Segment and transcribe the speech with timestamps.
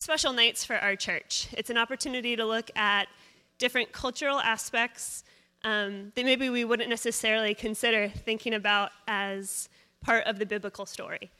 [0.00, 1.48] special nights for our church.
[1.52, 3.06] It's an opportunity to look at
[3.58, 5.24] different cultural aspects
[5.62, 9.68] um, that maybe we wouldn't necessarily consider thinking about as
[10.00, 11.30] part of the biblical story.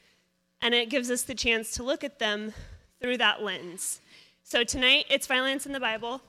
[0.60, 2.52] And it gives us the chance to look at them
[3.00, 4.02] through that lens.
[4.42, 6.20] So tonight, it's violence in the Bible.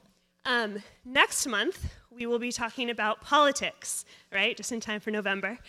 [0.45, 4.55] Um, next month, we will be talking about politics, right?
[4.55, 5.59] Just in time for November.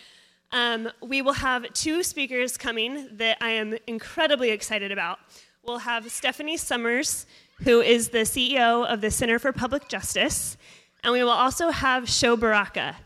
[0.53, 5.19] Um, we will have two speakers coming that I am incredibly excited about.
[5.65, 7.25] We'll have Stephanie Summers,
[7.63, 10.57] who is the CEO of the Center for Public Justice,
[11.05, 12.97] and we will also have Sho Baraka,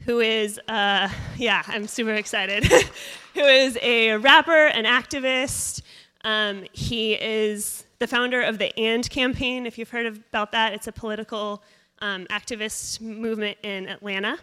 [0.00, 2.64] who is, uh, yeah, I'm super excited,
[3.34, 5.82] who is a rapper, an activist.
[6.24, 9.64] Um, he is the founder of the AND campaign.
[9.64, 11.62] If you've heard about that, it's a political
[12.00, 14.36] um, activist movement in Atlanta.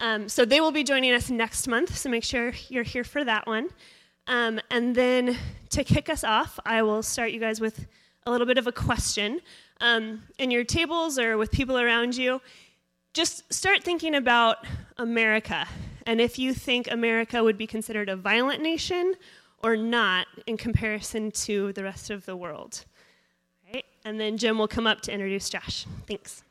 [0.00, 3.22] Um, so they will be joining us next month, so make sure you're here for
[3.22, 3.68] that one.
[4.26, 5.36] Um, and then
[5.70, 7.86] to kick us off, I will start you guys with
[8.26, 9.40] a little bit of a question.
[9.80, 12.40] Um, in your tables or with people around you,
[13.12, 14.58] just start thinking about
[14.96, 15.66] America
[16.06, 19.14] and if you think America would be considered a violent nation
[19.62, 22.84] or not in comparison to the rest of the world.
[23.72, 23.84] Right?
[24.04, 25.86] And then Jim will come up to introduce Josh.
[26.06, 26.43] Thanks.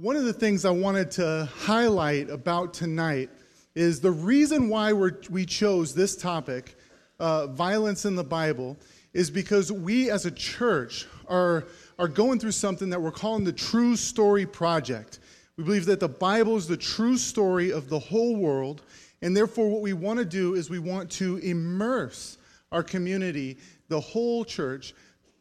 [0.00, 3.28] One of the things I wanted to highlight about tonight
[3.74, 6.74] is the reason why we chose this topic,
[7.18, 8.78] uh, violence in the Bible,
[9.12, 11.66] is because we as a church are,
[11.98, 15.18] are going through something that we're calling the True Story Project.
[15.58, 18.80] We believe that the Bible is the true story of the whole world,
[19.20, 22.38] and therefore, what we want to do is we want to immerse
[22.72, 24.94] our community, the whole church,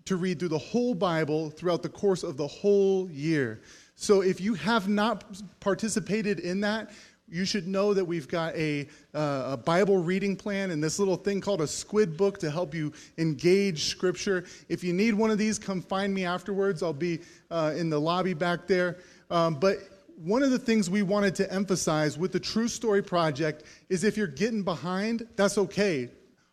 [0.04, 3.62] to read through the whole Bible throughout the course of the whole year.
[4.02, 5.26] So if you have not
[5.60, 6.92] participated in that,
[7.28, 11.18] you should know that we've got a, uh, a, Bible reading plan and this little
[11.18, 14.46] thing called a squid book to help you engage Scripture.
[14.70, 16.82] If you need one of these, come find me afterwards.
[16.82, 17.20] I'll be
[17.52, 19.00] uh, in the lobby back there.
[19.30, 19.80] Um, but
[20.16, 24.16] one of the things we wanted to emphasize with the True Story Project is if
[24.16, 26.10] you're getting behind, that's okay.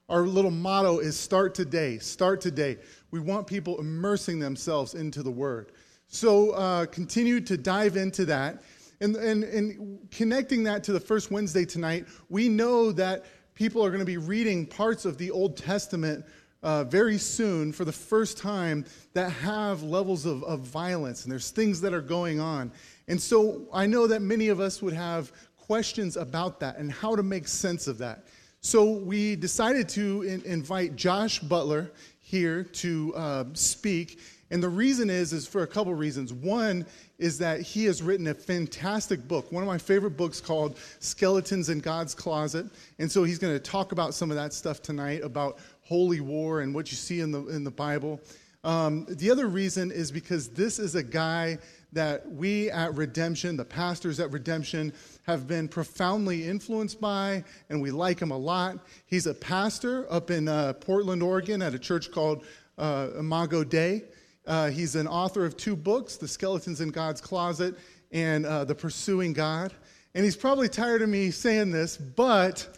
[0.09, 2.78] Our little motto is start today, start today.
[3.13, 5.71] We want people immersing themselves into the Word.
[6.09, 8.62] So uh, continue to dive into that.
[9.00, 13.91] And, and, and connecting that to the first Wednesday tonight, we know that people are
[13.91, 16.25] going to be reading parts of the Old Testament
[16.62, 21.50] uh, very soon for the first time that have levels of, of violence, and there's
[21.50, 22.72] things that are going on.
[23.09, 27.15] And so I know that many of us would have questions about that and how
[27.15, 28.25] to make sense of that.
[28.61, 34.21] So we decided to in, invite Josh Butler here to uh, speak.
[34.51, 36.33] And the reason is, is for a couple reasons.
[36.33, 36.87] One
[37.19, 41.69] is that he has written a fantastic book, one of my favorite books called Skeletons
[41.69, 42.67] in God's Closet.
[42.99, 46.61] And so he's going to talk about some of that stuff tonight about holy war
[46.61, 48.21] and what you see in the, in the Bible.
[48.62, 51.59] Um, the other reason is because this is a guy
[51.93, 54.93] that we at Redemption, the pastors at Redemption,
[55.23, 58.78] have been profoundly influenced by, and we like him a lot.
[59.07, 62.45] He's a pastor up in uh, Portland, Oregon, at a church called
[62.77, 64.03] uh, Imago Dei.
[64.47, 67.77] Uh, he's an author of two books The Skeletons in God's Closet
[68.12, 69.73] and uh, The Pursuing God.
[70.15, 72.77] And he's probably tired of me saying this, but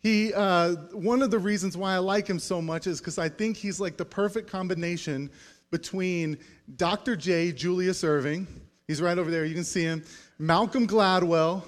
[0.00, 3.28] he, uh, one of the reasons why I like him so much is because I
[3.28, 5.30] think he's like the perfect combination
[5.70, 6.38] between
[6.76, 7.16] Dr.
[7.16, 7.52] J.
[7.52, 8.46] Julius Erving,
[8.86, 10.04] he's right over there, you can see him,
[10.38, 11.62] Malcolm Gladwell,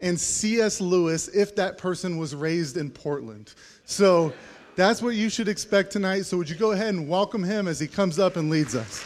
[0.00, 0.80] and C.S.
[0.80, 3.54] Lewis if that person was raised in Portland.
[3.84, 4.32] So,
[4.76, 6.26] that's what you should expect tonight.
[6.26, 9.02] So, would you go ahead and welcome him as he comes up and leads us?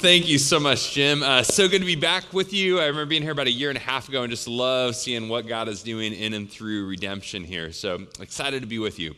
[0.00, 1.22] Thank you so much, Jim.
[1.22, 2.78] Uh, so good to be back with you.
[2.78, 5.28] I remember being here about a year and a half ago and just love seeing
[5.28, 7.72] what God is doing in and through redemption here.
[7.72, 9.14] So excited to be with you.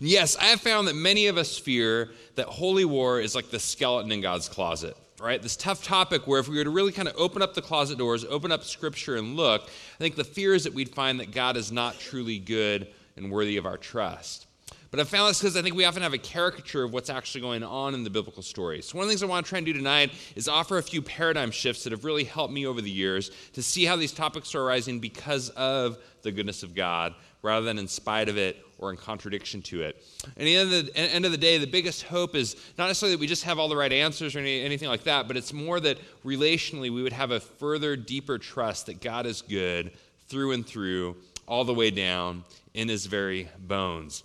[0.00, 3.58] Yes, I have found that many of us fear that holy war is like the
[3.58, 5.40] skeleton in God's closet right?
[5.40, 7.96] This tough topic where if we were to really kind of open up the closet
[7.96, 11.32] doors, open up scripture and look, I think the fear is that we'd find that
[11.32, 14.46] God is not truly good and worthy of our trust.
[14.90, 17.40] But I found this because I think we often have a caricature of what's actually
[17.40, 18.80] going on in the biblical story.
[18.80, 20.82] So, one of the things I want to try and do tonight is offer a
[20.82, 24.12] few paradigm shifts that have really helped me over the years to see how these
[24.12, 28.64] topics are arising because of the goodness of God rather than in spite of it
[28.78, 30.04] or in contradiction to it.
[30.36, 32.86] And at the end of the, end of the day, the biggest hope is not
[32.86, 35.36] necessarily that we just have all the right answers or any, anything like that, but
[35.36, 39.92] it's more that relationally we would have a further, deeper trust that God is good
[40.28, 41.16] through and through,
[41.46, 44.24] all the way down in his very bones.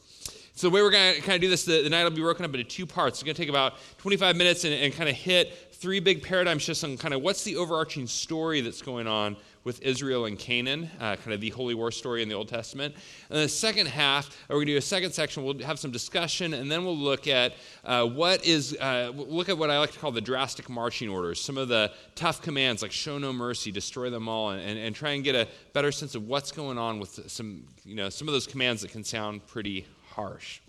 [0.56, 2.22] So the way we're going to kind of do this, the, the night will be
[2.22, 3.20] broken up into two parts.
[3.20, 6.60] It's going to take about 25 minutes and, and kind of hit three big paradigm
[6.60, 10.90] shifts on kind of what's the overarching story that's going on with Israel and Canaan,
[11.00, 12.94] uh, kind of the Holy War story in the Old Testament.
[13.30, 15.44] And the second half, we're going to do a second section.
[15.44, 17.54] We'll have some discussion, and then we'll look at
[17.86, 21.40] uh, what is, uh, look at what I like to call the drastic marching orders,
[21.40, 24.94] some of the tough commands like show no mercy, destroy them all, and, and, and
[24.94, 28.28] try and get a better sense of what's going on with some, you know, some
[28.28, 30.60] of those commands that can sound pretty harsh.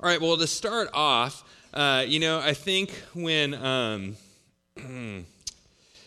[0.00, 1.42] All right, well, to start off,
[1.74, 3.54] uh, you know, I think when.
[3.54, 4.16] Um,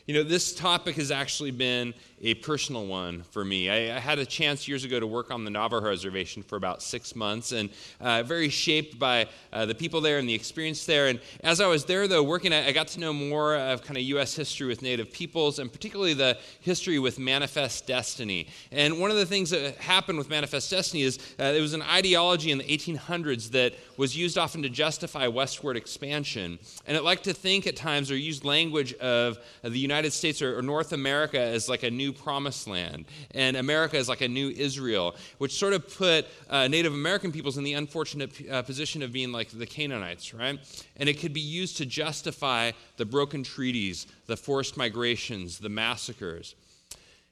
[0.07, 1.93] You know, this topic has actually been
[2.23, 3.69] a personal one for me.
[3.69, 6.83] I, I, had a chance years ago to work on the Navajo Reservation for about
[6.83, 7.69] six months, and
[7.99, 11.07] uh, very shaped by uh, the people there and the experience there.
[11.07, 14.03] And as I was there, though, working, I got to know more of kind of
[14.03, 14.35] U.S.
[14.35, 18.47] history with Native peoples, and particularly the history with Manifest Destiny.
[18.71, 21.81] And one of the things that happened with Manifest Destiny is uh, it was an
[21.81, 26.59] ideology in the 1800s that was used often to justify westward expansion.
[26.85, 30.57] And it liked to think at times or use language of the United States or,
[30.57, 34.27] or North America as like a new new promised land, and America is like a
[34.27, 39.01] new Israel, which sort of put uh, Native American peoples in the unfortunate uh, position
[39.01, 40.59] of being like the Canaanites, right?
[40.97, 46.55] And it could be used to justify the broken treaties, the forced migrations, the massacres.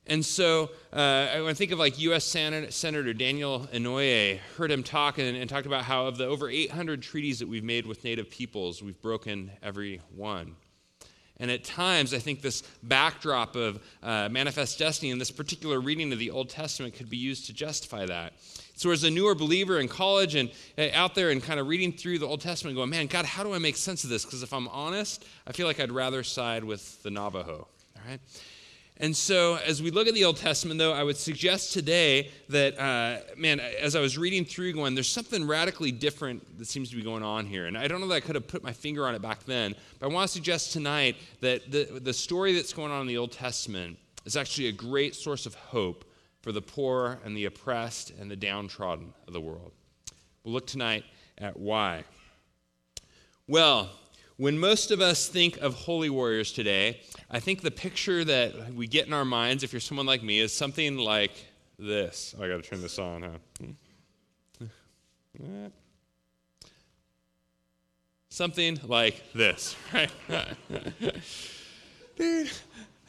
[0.07, 2.25] And so uh, I think of like U.S.
[2.25, 6.49] Sen- Senator Daniel Inouye, heard him talk and, and, talked about how of the over
[6.49, 10.55] 800 treaties that we've made with Native peoples, we've broken every one.
[11.39, 16.11] And at times, I think this backdrop of uh, manifest destiny in this particular reading
[16.11, 18.33] of the Old Testament could be used to justify that.
[18.75, 21.93] So, as a newer believer in college and uh, out there and kind of reading
[21.93, 24.25] through the Old Testament, going, man, God, how do I make sense of this?
[24.25, 27.67] Because if I'm honest, I feel like I'd rather side with the Navajo.
[27.95, 28.19] All right?
[29.01, 32.77] And so, as we look at the Old Testament, though, I would suggest today that,
[32.77, 36.97] uh, man, as I was reading through, going, there's something radically different that seems to
[36.97, 37.67] be going on here.
[37.67, 39.73] And I don't know that I could have put my finger on it back then,
[39.99, 43.17] but I want to suggest tonight that the, the story that's going on in the
[43.17, 46.03] Old Testament is actually a great source of hope
[46.41, 49.71] for the poor and the oppressed and the downtrodden of the world.
[50.43, 51.05] We'll look tonight
[51.37, 52.03] at why.
[53.47, 53.91] Well,
[54.39, 58.87] when most of us think of holy warriors today, I think the picture that we
[58.87, 61.33] get in our minds, if you're someone like me, is something like
[61.77, 62.33] this.
[62.39, 64.67] Oh, I got to turn this on, huh?
[68.29, 70.09] Something like this, right?
[72.15, 72.49] Dude,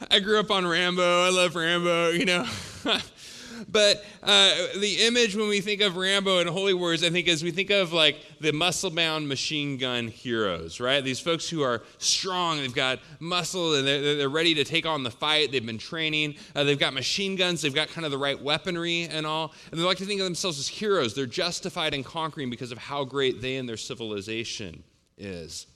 [0.09, 1.25] I grew up on Rambo.
[1.25, 2.45] I love Rambo, you know.
[3.69, 7.43] But uh, the image when we think of Rambo and Holy Wars, I think, is
[7.43, 11.03] we think of like the muscle bound machine gun heroes, right?
[11.03, 15.03] These folks who are strong, they've got muscle, and they're, they're ready to take on
[15.03, 15.51] the fight.
[15.51, 19.03] They've been training, uh, they've got machine guns, they've got kind of the right weaponry
[19.03, 19.53] and all.
[19.71, 21.13] And they like to think of themselves as heroes.
[21.13, 24.83] They're justified in conquering because of how great they and their civilization
[25.17, 25.67] is.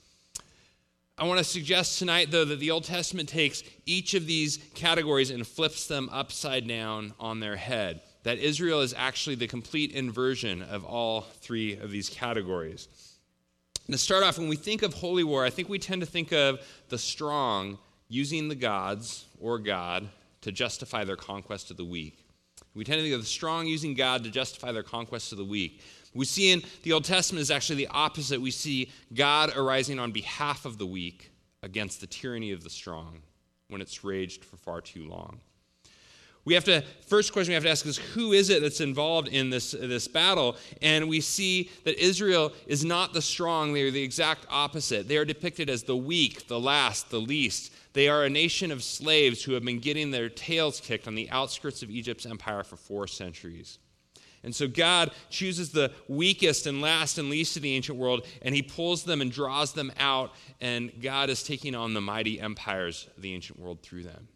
[1.18, 5.32] I want to suggest tonight, though, that the Old Testament takes each of these categories
[5.32, 8.02] and flips them upside down on their head.
[8.24, 12.90] That Israel is actually the complete inversion of all three of these categories.
[13.90, 16.34] To start off, when we think of holy war, I think we tend to think
[16.34, 16.60] of
[16.90, 17.78] the strong
[18.10, 20.10] using the gods or God
[20.42, 22.26] to justify their conquest of the weak.
[22.74, 25.46] We tend to think of the strong using God to justify their conquest of the
[25.46, 25.82] weak.
[26.16, 28.42] We see in the Old Testament is actually the opposite.
[28.42, 31.32] We see God arising on behalf of the weak
[31.62, 33.22] against the tyranny of the strong
[33.68, 35.42] when it's raged for far too long.
[36.46, 39.28] We have to, first question we have to ask is who is it that's involved
[39.28, 40.56] in this, this battle?
[40.82, 45.08] And we see that Israel is not the strong, they are the exact opposite.
[45.08, 47.74] They are depicted as the weak, the last, the least.
[47.94, 51.30] They are a nation of slaves who have been getting their tails kicked on the
[51.32, 53.80] outskirts of Egypt's empire for four centuries.
[54.46, 58.56] And so God chooses the weakest and last and least of the ancient world, and
[58.56, 63.10] he pulls them and draws them out, and God is taking on the mighty empires
[63.18, 64.28] of the ancient world through them.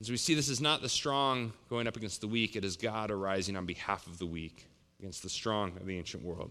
[0.00, 2.76] As we see, this is not the strong going up against the weak, it is
[2.76, 4.66] God arising on behalf of the weak
[4.98, 6.50] against the strong of the ancient world.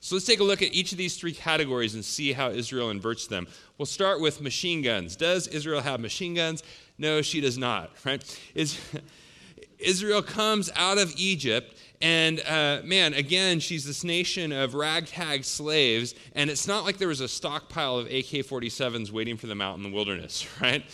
[0.00, 2.90] So let's take a look at each of these three categories and see how Israel
[2.90, 3.48] inverts them.
[3.76, 5.16] We'll start with machine guns.
[5.16, 6.62] Does Israel have machine guns?
[6.98, 8.22] No, she does not, right?
[8.54, 8.78] Is,
[9.78, 16.14] Israel comes out of Egypt and uh, man, again, she's this nation of ragtag slaves,
[16.34, 19.76] and it's not like there was a stockpile of AK 47s waiting for them out
[19.76, 20.84] in the wilderness, right?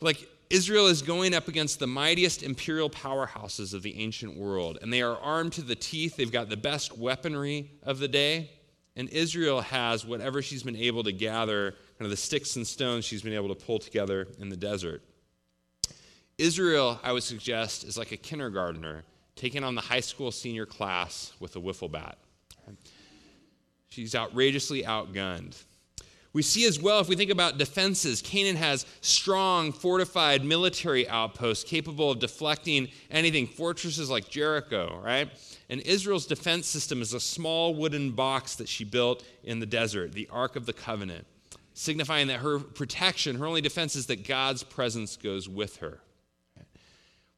[0.00, 4.92] Like, Israel is going up against the mightiest imperial powerhouses of the ancient world, and
[4.92, 6.16] they are armed to the teeth.
[6.16, 8.50] They've got the best weaponry of the day,
[8.96, 13.04] and Israel has whatever she's been able to gather, kind of the sticks and stones
[13.04, 15.02] she's been able to pull together in the desert.
[16.38, 19.04] Israel, I would suggest, is like a kindergartner
[19.36, 22.18] taking on the high school senior class with a wiffle bat.
[23.88, 25.62] She's outrageously outgunned.
[26.32, 31.62] We see as well, if we think about defenses, Canaan has strong, fortified military outposts
[31.62, 35.28] capable of deflecting anything, fortresses like Jericho, right?
[35.68, 40.12] And Israel's defense system is a small wooden box that she built in the desert,
[40.12, 41.26] the Ark of the Covenant,
[41.74, 46.00] signifying that her protection, her only defense is that God's presence goes with her.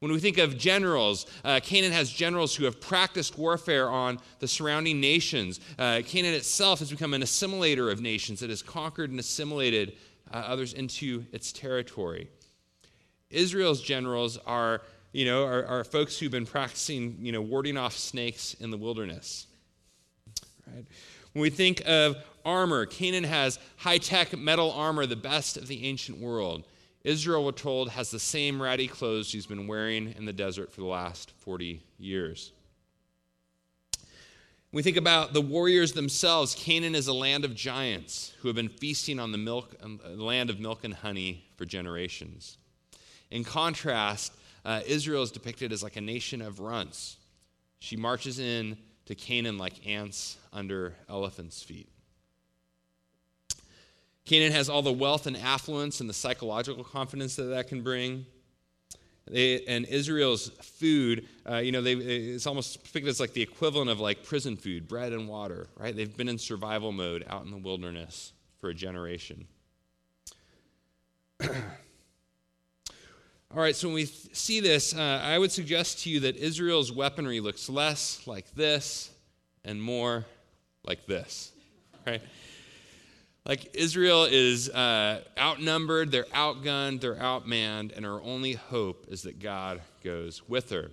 [0.04, 4.46] When we think of generals, uh, Canaan has generals who have practiced warfare on the
[4.46, 5.61] surrounding nations.
[5.78, 8.42] Uh, Canaan itself has become an assimilator of nations.
[8.42, 9.96] It has conquered and assimilated
[10.30, 12.28] uh, others into its territory.
[13.30, 14.82] Israel's generals are,
[15.12, 18.76] you know, are, are, folks who've been practicing, you know, warding off snakes in the
[18.76, 19.46] wilderness.
[20.66, 20.84] Right?
[21.32, 26.18] When we think of armor, Canaan has high-tech metal armor, the best of the ancient
[26.18, 26.64] world.
[27.04, 30.80] Israel, we're told, has the same ratty clothes she's been wearing in the desert for
[30.80, 32.52] the last 40 years.
[34.73, 38.70] We think about the warriors themselves, Canaan is a land of giants who have been
[38.70, 42.56] feasting on the milk, uh, land of milk and honey for generations.
[43.30, 44.32] In contrast,
[44.64, 47.18] uh, Israel is depicted as like a nation of runts.
[47.78, 51.88] She marches in to Canaan like ants under elephants' feet.
[54.24, 58.24] Canaan has all the wealth and affluence and the psychological confidence that that can bring.
[59.30, 63.90] They, and Israel's food, uh, you know, they, it's almost depicted as like the equivalent
[63.90, 65.96] of like prison food, bread and water, right?
[65.96, 69.46] They've been in survival mode out in the wilderness for a generation.
[73.54, 76.36] All right, so when we th- see this, uh, I would suggest to you that
[76.36, 79.10] Israel's weaponry looks less like this
[79.64, 80.26] and more
[80.84, 81.52] like this,
[82.06, 82.20] right?
[83.46, 89.38] Like Israel is uh, outnumbered, they're outgunned, they're outmanned, and her only hope is that
[89.38, 90.90] God goes with her.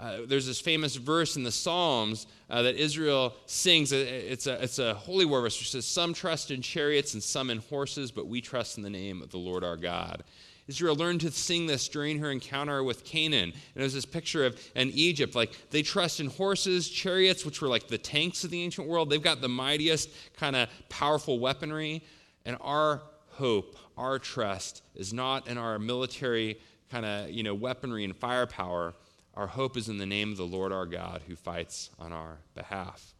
[0.00, 3.92] Uh, there's this famous verse in the Psalms uh, that Israel sings.
[3.92, 7.48] It's a, it's a holy war verse which says, Some trust in chariots and some
[7.48, 10.24] in horses, but we trust in the name of the Lord our God.
[10.68, 13.50] Israel learned to sing this during her encounter with Canaan.
[13.52, 17.68] And there's this picture of in Egypt, like they trust in horses, chariots, which were
[17.68, 19.08] like the tanks of the ancient world.
[19.08, 22.04] They've got the mightiest kind of powerful weaponry.
[22.44, 26.58] And our hope, our trust is not in our military
[26.90, 28.94] kind of, you know, weaponry and firepower.
[29.34, 32.38] Our hope is in the name of the Lord our God who fights on our
[32.54, 33.14] behalf.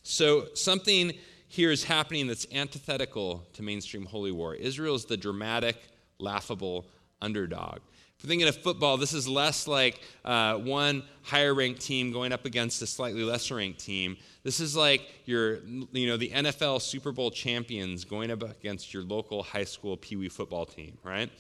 [0.03, 1.13] so, something
[1.51, 4.55] here is happening that's antithetical to mainstream holy war.
[4.55, 5.77] Israel is the dramatic,
[6.21, 6.87] laughable
[7.21, 7.79] underdog.
[8.17, 12.31] If we're thinking of football, this is less like uh, one higher ranked team going
[12.33, 14.17] up against a slightly lesser ranked team.
[14.45, 15.57] This is like your,
[15.91, 20.15] you know, the NFL Super Bowl champions going up against your local high school pee
[20.15, 21.31] wee football team, right?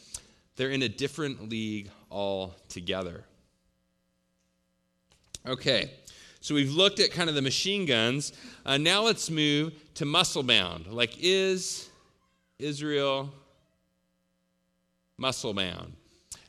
[0.56, 3.24] They're in a different league altogether.
[5.46, 5.92] Okay,
[6.40, 8.32] so we've looked at kind of the machine guns.
[8.64, 10.86] Uh, now let's move to muscle bound.
[10.86, 11.90] Like, is
[12.58, 13.30] Israel
[15.18, 15.92] muscle bound?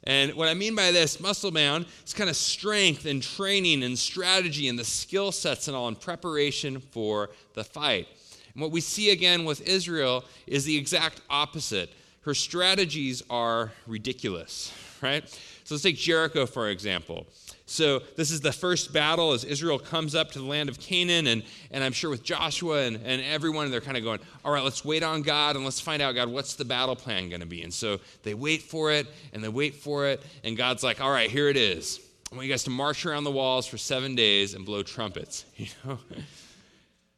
[0.06, 3.98] And what I mean by this, muscle bound, is kind of strength and training and
[4.00, 8.08] strategy and the skill sets and all in preparation for the fight.
[8.54, 11.92] And what we see again with Israel is the exact opposite.
[12.22, 15.28] Her strategies are ridiculous, right?
[15.64, 17.28] So let's take Jericho, for example.
[17.72, 21.28] So, this is the first battle as Israel comes up to the land of Canaan.
[21.28, 24.62] And, and I'm sure with Joshua and, and everyone, they're kind of going, all right,
[24.62, 27.48] let's wait on God and let's find out, God, what's the battle plan going to
[27.48, 27.63] be?
[27.63, 30.22] And so they wait for it and they wait for it.
[30.44, 32.01] And God's like, all right, here it is.
[32.30, 35.46] I want you guys to march around the walls for seven days and blow trumpets.
[35.56, 36.00] You know?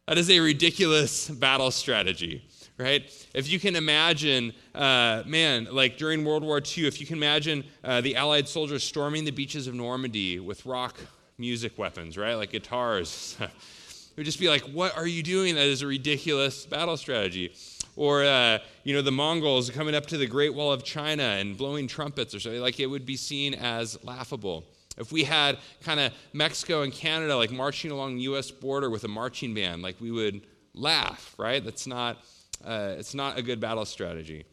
[0.05, 2.43] that is a ridiculous battle strategy
[2.77, 3.03] right?
[3.33, 7.63] If you can imagine, uh, man, like during World War II, if you can imagine
[7.83, 10.97] uh, the Allied soldiers storming the beaches of Normandy with rock
[11.37, 12.35] music weapons, right?
[12.35, 13.37] Like guitars.
[13.41, 15.55] it would just be like, what are you doing?
[15.55, 17.53] That is a ridiculous battle strategy.
[17.95, 21.55] Or, uh, you know, the Mongols coming up to the Great Wall of China and
[21.55, 22.61] blowing trumpets or something.
[22.61, 24.65] Like it would be seen as laughable.
[24.97, 28.51] If we had kind of Mexico and Canada like marching along the U.S.
[28.51, 30.41] border with a marching band, like we would
[30.73, 31.63] laugh, right?
[31.63, 32.23] That's not
[32.65, 34.45] uh, it's not a good battle strategy.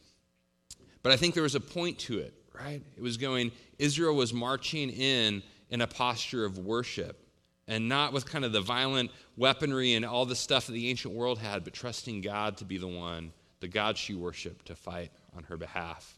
[1.03, 2.81] But I think there was a point to it, right?
[2.95, 7.25] It was going, Israel was marching in in a posture of worship
[7.67, 11.13] and not with kind of the violent weaponry and all the stuff that the ancient
[11.13, 15.11] world had, but trusting God to be the one, the God she worshiped, to fight
[15.35, 16.17] on her behalf.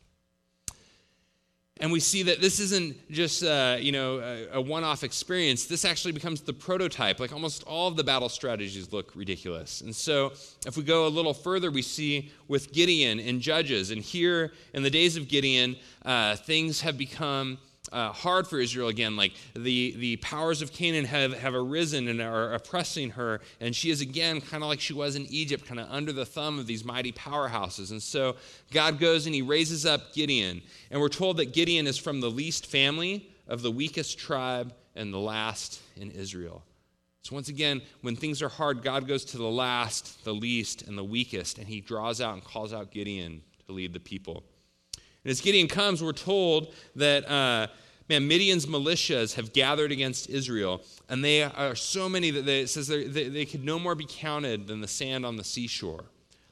[1.80, 5.65] And we see that this isn't just uh, you know a, a one-off experience.
[5.65, 7.20] This actually becomes the prototype.
[7.20, 9.82] Like almost all of the battle strategies look ridiculous.
[9.82, 10.34] And so,
[10.68, 14.84] if we go a little further, we see with Gideon and Judges, and here in
[14.84, 15.75] the days of Gideon,
[16.06, 17.58] uh, things have become
[17.94, 19.16] uh, hard for Israel again.
[19.16, 23.90] Like the, the powers of Canaan have, have arisen and are oppressing her, and she
[23.90, 26.68] is again kind of like she was in Egypt, kind of under the thumb of
[26.68, 27.92] these mighty powerhouses.
[27.92, 28.36] And so
[28.72, 30.62] God goes and he raises up Gideon.
[30.92, 35.14] And we're told that Gideon is from the least family of the weakest tribe and
[35.14, 36.64] the last in Israel.
[37.24, 40.98] So, once again, when things are hard, God goes to the last, the least, and
[40.98, 44.44] the weakest, and he draws out and calls out Gideon to lead the people.
[45.24, 47.68] And as Gideon comes, we're told that, uh,
[48.10, 52.70] man, Midian's militias have gathered against Israel, and they are so many that they, it
[52.70, 56.06] says they, they could no more be counted than the sand on the seashore.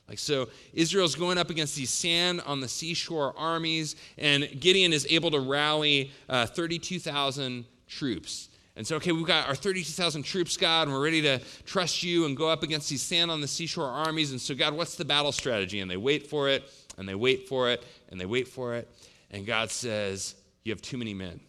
[0.08, 5.08] Like, so Israel's going up against these sand on the seashore armies, and Gideon is
[5.10, 8.50] able to rally uh, 32,000 troops.
[8.76, 12.26] And so, okay, we've got our 32,000 troops, God, and we're ready to trust you
[12.26, 14.32] and go up against these sand on the seashore armies.
[14.32, 15.80] And so, God, what's the battle strategy?
[15.80, 16.64] And they wait for it,
[16.98, 18.90] and they wait for it, and they wait for it.
[19.30, 21.40] And God says, You have too many men.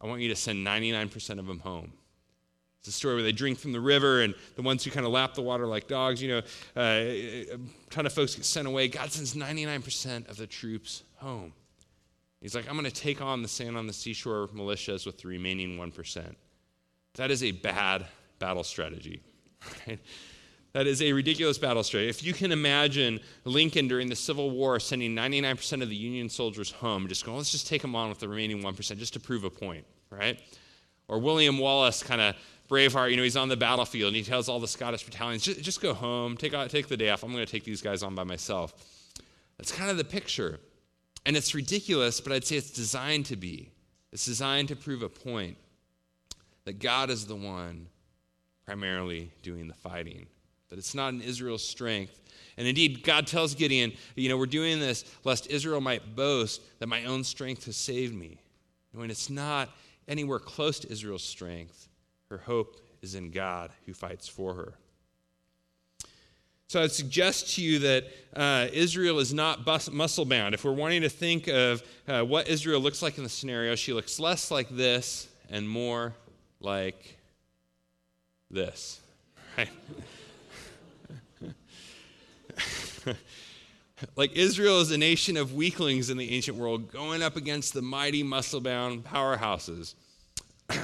[0.00, 1.92] I want you to send 99% of them home.
[2.80, 5.10] It's a story where they drink from the river, and the ones who kind of
[5.10, 6.38] lap the water like dogs, you know,
[6.76, 7.58] uh, a
[7.90, 8.86] ton of folks get sent away.
[8.86, 11.52] God sends 99% of the troops home.
[12.40, 15.26] He's like, I'm going to take on the sand on the seashore militias with the
[15.26, 16.34] remaining 1%.
[17.14, 18.06] That is a bad
[18.38, 19.20] battle strategy.
[19.88, 19.98] Right?
[20.76, 22.10] That is a ridiculous battle strategy.
[22.10, 26.70] If you can imagine Lincoln during the Civil War sending 99% of the Union soldiers
[26.70, 29.18] home, just going, oh, let's just take them on with the remaining 1% just to
[29.18, 30.38] prove a point, right?
[31.08, 32.36] Or William Wallace kind of
[32.68, 35.62] Braveheart, you know, he's on the battlefield and he tells all the Scottish battalions, just,
[35.62, 37.22] just go home, take, take the day off.
[37.22, 38.74] I'm going to take these guys on by myself.
[39.56, 40.60] That's kind of the picture.
[41.24, 43.70] And it's ridiculous, but I'd say it's designed to be.
[44.12, 45.56] It's designed to prove a point
[46.66, 47.86] that God is the one
[48.66, 50.26] primarily doing the fighting,
[50.68, 52.20] that it's not in Israel's strength.
[52.56, 56.86] And indeed, God tells Gideon, you know, we're doing this lest Israel might boast that
[56.86, 58.40] my own strength has saved me.
[58.92, 59.68] When it's not
[60.08, 61.88] anywhere close to Israel's strength,
[62.30, 64.74] her hope is in God who fights for her.
[66.68, 68.04] So I'd suggest to you that
[68.34, 70.52] uh, Israel is not bus- muscle bound.
[70.52, 73.92] If we're wanting to think of uh, what Israel looks like in the scenario, she
[73.92, 76.14] looks less like this and more
[76.60, 77.18] like
[78.50, 79.00] this.
[79.58, 79.70] Right?
[84.16, 87.82] like Israel is a nation of weaklings in the ancient world going up against the
[87.82, 89.94] mighty muscle bound powerhouses.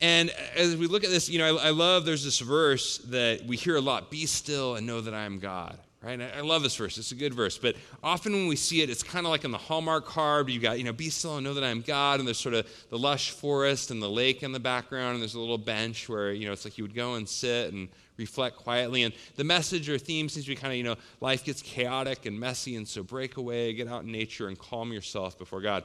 [0.00, 3.44] And as we look at this, you know, I, I, love there's this verse that
[3.44, 5.78] we hear a lot be still and know that I am God.
[6.02, 6.18] Right?
[6.18, 6.96] I, I love this verse.
[6.96, 7.58] It's a good verse.
[7.58, 10.48] But often when we see it, it's kind of like in the Hallmark card.
[10.48, 12.18] You got, you know, be still and know that I am God.
[12.18, 15.14] And there's sort of the lush forest and the lake in the background.
[15.14, 17.74] And there's a little bench where, you know, it's like you would go and sit
[17.74, 19.02] and reflect quietly.
[19.02, 22.26] And the message or theme seems to be kind of, you know, life gets chaotic
[22.26, 22.76] and messy.
[22.76, 25.84] And so break away, get out in nature, and calm yourself before God.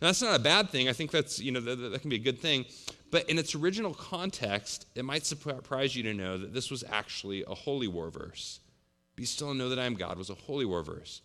[0.00, 0.88] And that's not a bad thing.
[0.88, 2.66] I think that's, you know, that, that can be a good thing.
[3.10, 7.44] But in its original context, it might surprise you to know that this was actually
[7.46, 8.60] a holy war verse.
[9.14, 11.22] Be still and know that I am God was a holy war verse.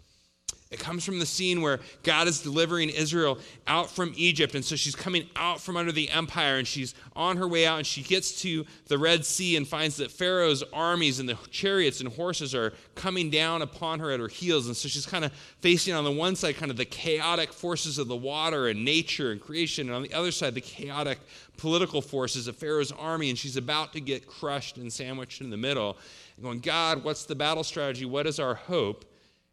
[0.72, 4.56] It comes from the scene where God is delivering Israel out from Egypt.
[4.56, 7.80] And so she's coming out from under the empire and she's on her way out
[7.80, 12.00] and she gets to the Red Sea and finds that Pharaoh's armies and the chariots
[12.00, 14.68] and horses are coming down upon her at her heels.
[14.68, 17.98] And so she's kind of facing on the one side kind of the chaotic forces
[17.98, 21.20] of the water and nature and creation, and on the other side, the chaotic
[21.58, 23.30] political forces of Pharaoh's army.
[23.30, 25.98] And she's about to get crushed and sandwiched in the middle.
[26.38, 28.06] And going, God, what's the battle strategy?
[28.06, 29.06] What is our hope?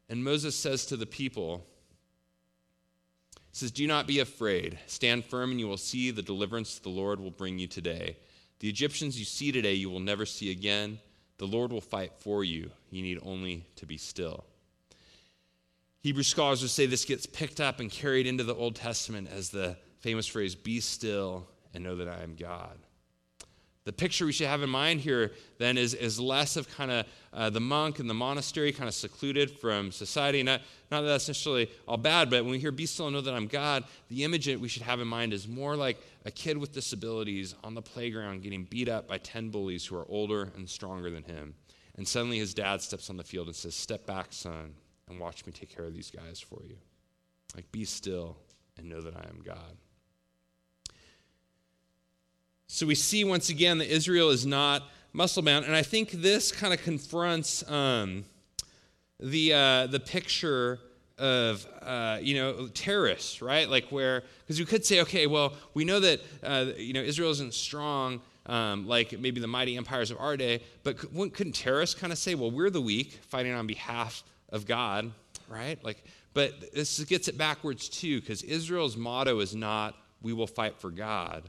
[0.09, 1.67] And Moses says to the people,
[3.51, 4.79] he says, Do not be afraid.
[4.87, 8.17] Stand firm, and you will see the deliverance the Lord will bring you today.
[8.61, 10.99] The Egyptians you see today, you will never see again.
[11.39, 12.71] The Lord will fight for you.
[12.91, 14.45] You need only to be still.
[16.01, 19.51] Hebrew scholars would say this gets picked up and carried into the Old Testament as
[19.51, 22.79] the famous phrase, Be still and know that I am God.
[23.89, 27.07] The picture we should have in mind here then is, is less of kind of
[27.33, 30.43] uh, the monk in the monastery, kind of secluded from society.
[30.43, 33.23] Not, not that that's necessarily all bad, but when we hear be still and know
[33.23, 35.97] that I'm God, the image that we should have in mind is more like
[36.27, 40.07] a kid with disabilities on the playground getting beat up by 10 bullies who are
[40.11, 41.55] older and stronger than him.
[41.97, 44.75] And suddenly his dad steps on the field and says, Step back, son,
[45.09, 46.77] and watch me take care of these guys for you.
[47.57, 48.37] Like, be still
[48.77, 49.79] and know that I am God.
[52.71, 54.83] So we see once again that Israel is not
[55.15, 58.27] muscle bound, and I think this kind of confronts um,
[59.19, 60.79] the uh, the picture
[61.17, 63.69] of uh, you know terrorists, right?
[63.69, 67.31] Like where because you could say, okay, well, we know that uh, you know Israel
[67.31, 68.21] isn't strong.
[68.45, 72.35] Um, like maybe the mighty empires of our day, but couldn't terrorists kind of say,
[72.35, 75.11] well, we're the weak fighting on behalf of God,
[75.49, 75.83] right?
[75.85, 76.03] Like
[76.33, 80.91] But this gets it backwards too, because Israel's motto is not, we will fight for
[80.91, 81.43] God.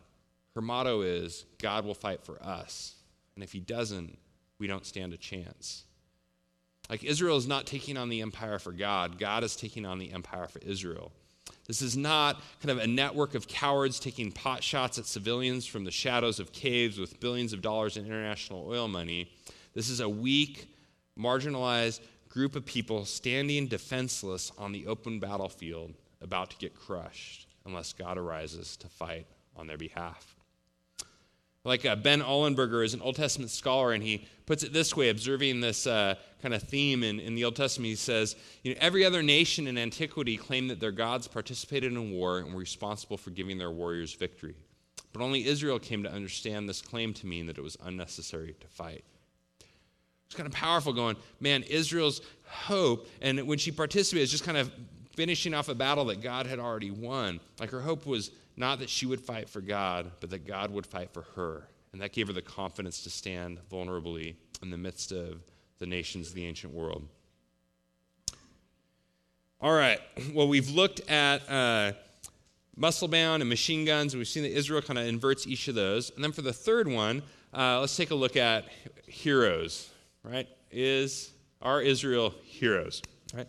[0.56, 2.96] Her motto is, God will fight for us.
[3.36, 4.18] And if he doesn't,
[4.58, 5.86] we don't stand a chance.
[6.90, 10.12] Like Israel is not taking on the empire for God, God is taking on the
[10.12, 11.12] empire for Israel.
[11.68, 15.84] This is not kind of a network of cowards taking pot shots at civilians from
[15.84, 19.32] the shadows of caves with billions of dollars in international oil money.
[19.76, 20.74] This is a weak,
[21.18, 27.94] marginalized group of people standing defenseless on the open battlefield, about to get crushed unless
[27.94, 30.39] God arises to fight on their behalf.
[31.66, 35.10] Like uh, Ben Ollenburger is an Old Testament scholar, and he puts it this way,
[35.10, 37.90] observing this uh, kind of theme in, in the Old Testament.
[37.90, 42.12] He says, you know, every other nation in antiquity claimed that their gods participated in
[42.12, 44.56] war and were responsible for giving their warriors victory.
[45.12, 48.68] But only Israel came to understand this claim to mean that it was unnecessary to
[48.68, 49.04] fight.
[50.28, 54.58] It's kind of powerful going, man, Israel's hope, and when she participated, it's just kind
[54.58, 54.72] of
[55.16, 57.40] finishing off a battle that God had already won.
[57.60, 60.86] Like her hope was not that she would fight for God, but that God would
[60.86, 61.68] fight for her.
[61.92, 65.42] And that gave her the confidence to stand vulnerably in the midst of
[65.80, 67.08] the nations of the ancient world.
[69.62, 70.00] All right,
[70.34, 71.94] well, we've looked at uh,
[72.76, 75.76] muscle bound and machine guns, and we've seen that Israel kind of inverts each of
[75.76, 76.12] those.
[76.12, 78.66] And then for the third one, uh, let's take a look at
[79.08, 79.90] heroes,
[80.24, 80.48] right?
[80.72, 83.02] Is, are Israel heroes,
[83.34, 83.48] right?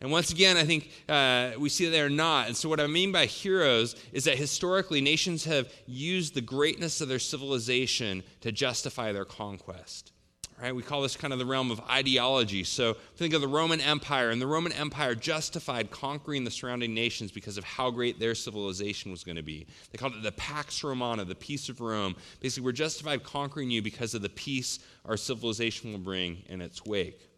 [0.00, 2.46] And once again, I think uh, we see that they're not.
[2.46, 7.02] And so, what I mean by heroes is that historically, nations have used the greatness
[7.02, 10.12] of their civilization to justify their conquest.
[10.60, 10.74] Right?
[10.74, 12.64] We call this kind of the realm of ideology.
[12.64, 17.30] So, think of the Roman Empire, and the Roman Empire justified conquering the surrounding nations
[17.30, 19.66] because of how great their civilization was going to be.
[19.92, 22.16] They called it the Pax Romana, the peace of Rome.
[22.40, 26.86] Basically, we're justified conquering you because of the peace our civilization will bring in its
[26.86, 27.29] wake.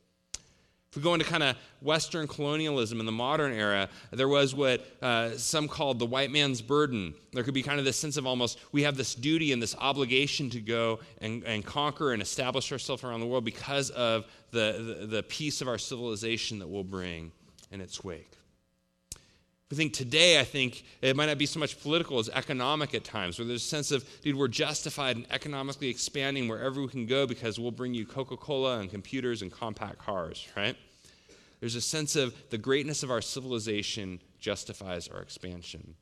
[0.93, 4.87] If we go into kind of Western colonialism in the modern era, there was what
[5.01, 7.15] uh, some called the white man's burden.
[7.33, 9.75] There could be kind of this sense of almost we have this duty and this
[9.77, 14.99] obligation to go and, and conquer and establish ourselves around the world because of the,
[15.01, 17.33] the, the peace of our civilization that we'll bring
[17.71, 18.33] in its wake.
[19.73, 23.05] I think today, I think it might not be so much political as economic at
[23.05, 27.07] times, where there's a sense of, dude, we're justified in economically expanding wherever we can
[27.07, 30.77] go because we'll bring you Coca Cola and computers and compact cars, right?
[31.61, 35.95] There's a sense of the greatness of our civilization justifies our expansion.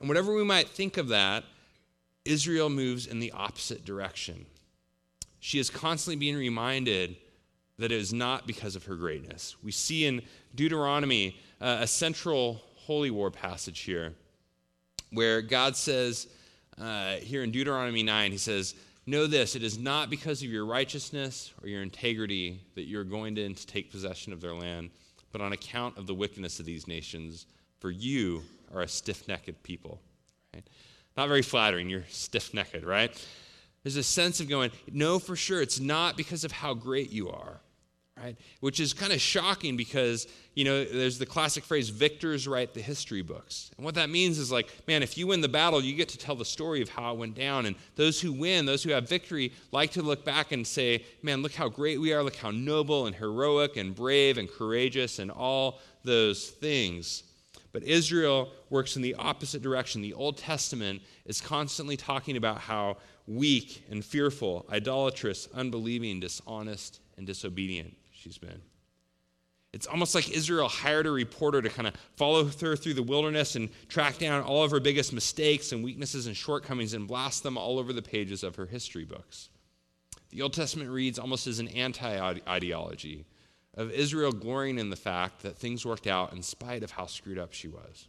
[0.00, 1.44] And whatever we might think of that,
[2.24, 4.46] Israel moves in the opposite direction.
[5.38, 7.18] She is constantly being reminded
[7.78, 9.54] that it is not because of her greatness.
[9.62, 10.22] We see in
[10.56, 14.12] Deuteronomy uh, a central holy war passage here
[15.12, 16.26] where God says,
[16.76, 18.74] uh, here in Deuteronomy 9, he says,
[19.06, 23.36] Know this, it is not because of your righteousness or your integrity that you're going
[23.36, 24.90] to take possession of their land,
[25.30, 27.46] but on account of the wickedness of these nations,
[27.78, 28.42] for you
[28.74, 30.00] are a stiff necked people.
[30.52, 30.66] Right?
[31.16, 33.24] Not very flattering, you're stiff necked, right?
[33.84, 37.30] There's a sense of going, no, for sure, it's not because of how great you
[37.30, 37.60] are
[38.20, 38.36] right?
[38.60, 42.82] Which is kind of shocking because, you know, there's the classic phrase, victors write the
[42.82, 43.70] history books.
[43.76, 46.18] And what that means is like, man, if you win the battle, you get to
[46.18, 47.66] tell the story of how it went down.
[47.66, 51.42] And those who win, those who have victory, like to look back and say, man,
[51.42, 55.30] look how great we are, look how noble and heroic and brave and courageous and
[55.30, 57.24] all those things.
[57.72, 60.02] But Israel works in the opposite direction.
[60.02, 62.96] The Old Testament is constantly talking about how
[63.28, 68.60] weak and fearful, idolatrous, unbelieving, dishonest, and disobedient she's been.
[69.72, 73.54] It's almost like Israel hired a reporter to kind of follow her through the wilderness
[73.54, 77.56] and track down all of her biggest mistakes and weaknesses and shortcomings and blast them
[77.56, 79.48] all over the pages of her history books.
[80.30, 83.26] The Old Testament reads almost as an anti ideology
[83.74, 87.38] of Israel glorying in the fact that things worked out in spite of how screwed
[87.38, 88.08] up she was.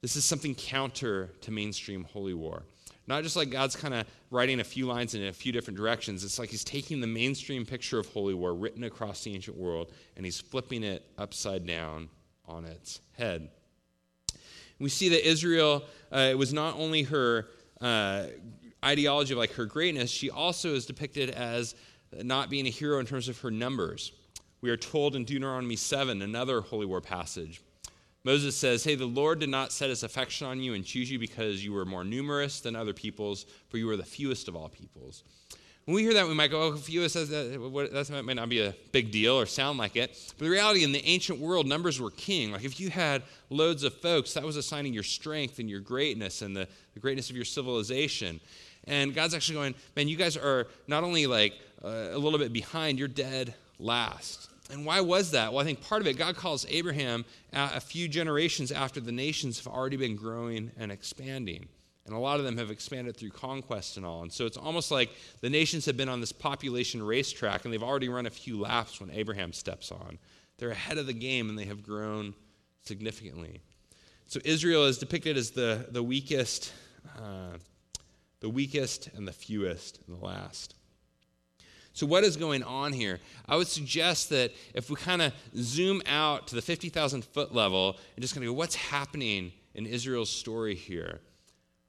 [0.00, 2.64] This is something counter to mainstream holy war.
[3.06, 6.24] Not just like God's kind of writing a few lines in a few different directions.
[6.24, 9.92] It's like he's taking the mainstream picture of holy war written across the ancient world
[10.16, 12.08] and he's flipping it upside down
[12.46, 13.48] on its head.
[14.78, 17.46] We see that Israel, uh, it was not only her
[17.80, 18.26] uh,
[18.84, 21.74] ideology of like her greatness, she also is depicted as
[22.22, 24.12] not being a hero in terms of her numbers.
[24.60, 27.62] We are told in Deuteronomy 7, another holy war passage,
[28.24, 31.18] Moses says, Hey, the Lord did not set his affection on you and choose you
[31.18, 34.68] because you were more numerous than other peoples, for you were the fewest of all
[34.68, 35.24] peoples.
[35.84, 38.74] When we hear that, we might go, oh, fewest, that, that might not be a
[38.92, 40.32] big deal or sound like it.
[40.38, 42.52] But the reality, in the ancient world, numbers were king.
[42.52, 46.40] Like if you had loads of folks, that was assigning your strength and your greatness
[46.40, 48.40] and the, the greatness of your civilization.
[48.86, 51.52] And God's actually going, man, you guys are not only like
[51.84, 54.48] uh, a little bit behind, you're dead last.
[54.70, 55.52] And why was that?
[55.52, 59.58] Well, I think part of it, God calls Abraham a few generations after the nations
[59.58, 61.68] have already been growing and expanding.
[62.06, 64.22] And a lot of them have expanded through conquest and all.
[64.22, 67.82] And so it's almost like the nations have been on this population racetrack and they've
[67.82, 70.18] already run a few laps when Abraham steps on.
[70.58, 72.34] They're ahead of the game and they have grown
[72.82, 73.60] significantly.
[74.26, 76.72] So Israel is depicted as the, the weakest,
[77.16, 77.58] uh,
[78.40, 80.74] the weakest and the fewest and the last.
[81.94, 83.20] So, what is going on here?
[83.48, 87.96] I would suggest that if we kind of zoom out to the 50,000 foot level
[88.14, 91.20] and just kind of go, what's happening in Israel's story here?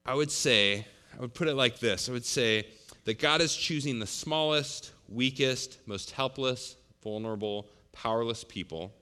[0.06, 0.86] I would say,
[1.18, 2.68] I would put it like this I would say
[3.06, 8.94] that God is choosing the smallest, weakest, most helpless, vulnerable, powerless people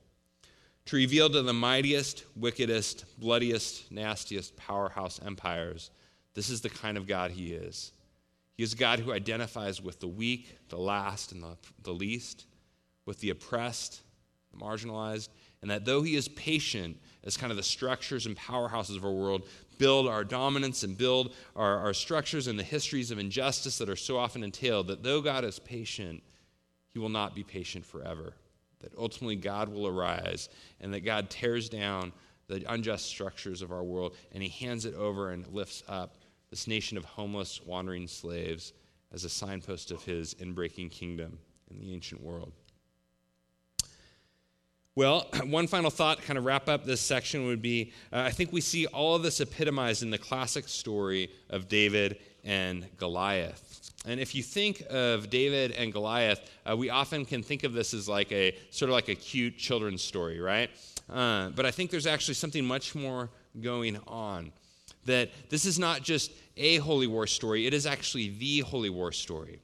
[0.86, 5.92] to reveal to the mightiest, wickedest, bloodiest, nastiest powerhouse empires
[6.34, 7.92] this is the kind of God he is.
[8.56, 12.46] He is a God who identifies with the weak, the last, and the, the least,
[13.06, 14.02] with the oppressed,
[14.52, 15.30] the marginalized,
[15.62, 19.12] and that though he is patient as kind of the structures and powerhouses of our
[19.12, 23.90] world build our dominance and build our, our structures and the histories of injustice that
[23.90, 26.22] are so often entailed, that though God is patient,
[26.90, 28.34] he will not be patient forever.
[28.82, 32.14] That ultimately God will arise and that God tears down
[32.48, 36.18] the unjust structures of our world and he hands it over and lifts up
[36.54, 38.74] this nation of homeless, wandering slaves
[39.12, 41.40] as a signpost of his inbreaking kingdom
[41.72, 42.52] in the ancient world.
[44.94, 48.54] Well, one final thought kind of wrap up this section would be uh, I think
[48.54, 53.92] we see all of this epitomized in the classic story of David and Goliath.
[54.06, 56.40] And if you think of David and Goliath,
[56.70, 59.58] uh, we often can think of this as like a sort of like a cute
[59.58, 60.70] children's story, right?
[61.10, 64.52] Uh, but I think there's actually something much more going on
[65.06, 69.12] that this is not just a holy war story, it is actually the holy war
[69.12, 69.60] story.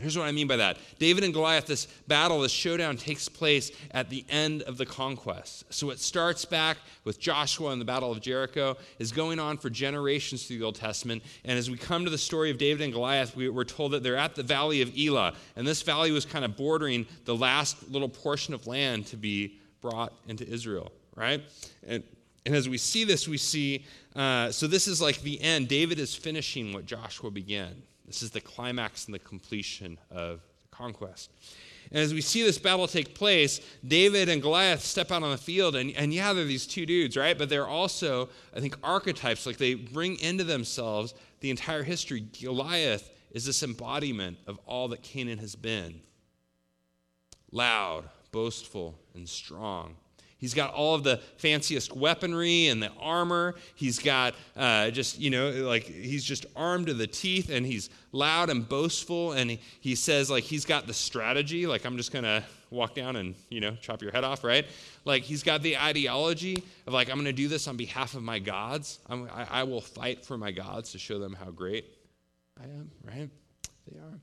[0.00, 0.78] Here's what I mean by that.
[0.98, 5.72] David and Goliath, this battle, this showdown takes place at the end of the conquest.
[5.72, 9.70] So it starts back with Joshua and the Battle of Jericho, is going on for
[9.70, 11.22] generations through the Old Testament.
[11.44, 14.02] And as we come to the story of David and Goliath, we, are told that
[14.02, 15.34] they're at the valley of Elah.
[15.54, 19.60] And this valley was kind of bordering the last little portion of land to be
[19.80, 21.40] brought into Israel, right?
[21.86, 22.02] And
[22.46, 25.68] and as we see this, we see, uh, so this is like the end.
[25.68, 27.82] David is finishing what Joshua began.
[28.06, 31.30] This is the climax and the completion of the conquest.
[31.90, 35.36] And as we see this battle take place, David and Goliath step out on the
[35.36, 37.36] field, and, and yeah, they're these two dudes, right?
[37.36, 39.46] But they're also, I think, archetypes.
[39.46, 42.26] Like they bring into themselves the entire history.
[42.40, 46.00] Goliath is this embodiment of all that Canaan has been
[47.50, 49.96] loud, boastful, and strong.
[50.44, 53.54] He's got all of the fanciest weaponry and the armor.
[53.76, 57.88] He's got uh, just, you know, like he's just armed to the teeth and he's
[58.12, 59.32] loud and boastful.
[59.32, 61.66] And he, he says, like, he's got the strategy.
[61.66, 64.66] Like, I'm just going to walk down and, you know, chop your head off, right?
[65.06, 68.22] Like, he's got the ideology of, like, I'm going to do this on behalf of
[68.22, 68.98] my gods.
[69.08, 71.86] I, I will fight for my gods to show them how great
[72.60, 73.30] I am, right?
[73.90, 74.20] They are.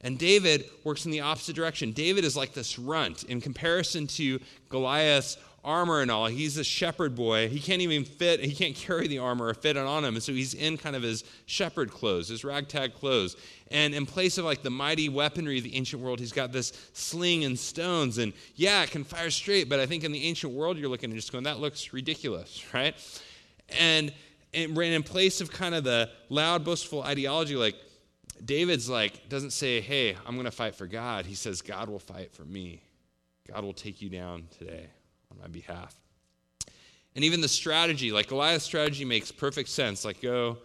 [0.00, 1.90] And David works in the opposite direction.
[1.90, 6.26] David is like this runt in comparison to Goliath's armor and all.
[6.26, 7.48] He's a shepherd boy.
[7.48, 10.14] He can't even fit, he can't carry the armor or fit it on him.
[10.14, 13.36] And so he's in kind of his shepherd clothes, his ragtag clothes.
[13.70, 16.72] And in place of like the mighty weaponry of the ancient world, he's got this
[16.92, 18.18] sling and stones.
[18.18, 21.10] And yeah, it can fire straight, but I think in the ancient world, you're looking
[21.10, 22.94] and just going, that looks ridiculous, right?
[23.78, 24.12] And,
[24.54, 27.74] and in place of kind of the loud, boastful ideology, like
[28.42, 31.26] David's like, doesn't say, hey, I'm going to fight for God.
[31.26, 32.82] He says, God will fight for me.
[33.52, 34.88] God will take you down today
[35.30, 35.98] on my behalf.
[37.14, 40.04] And even the strategy, like Goliath's strategy makes perfect sense.
[40.04, 40.58] Like, go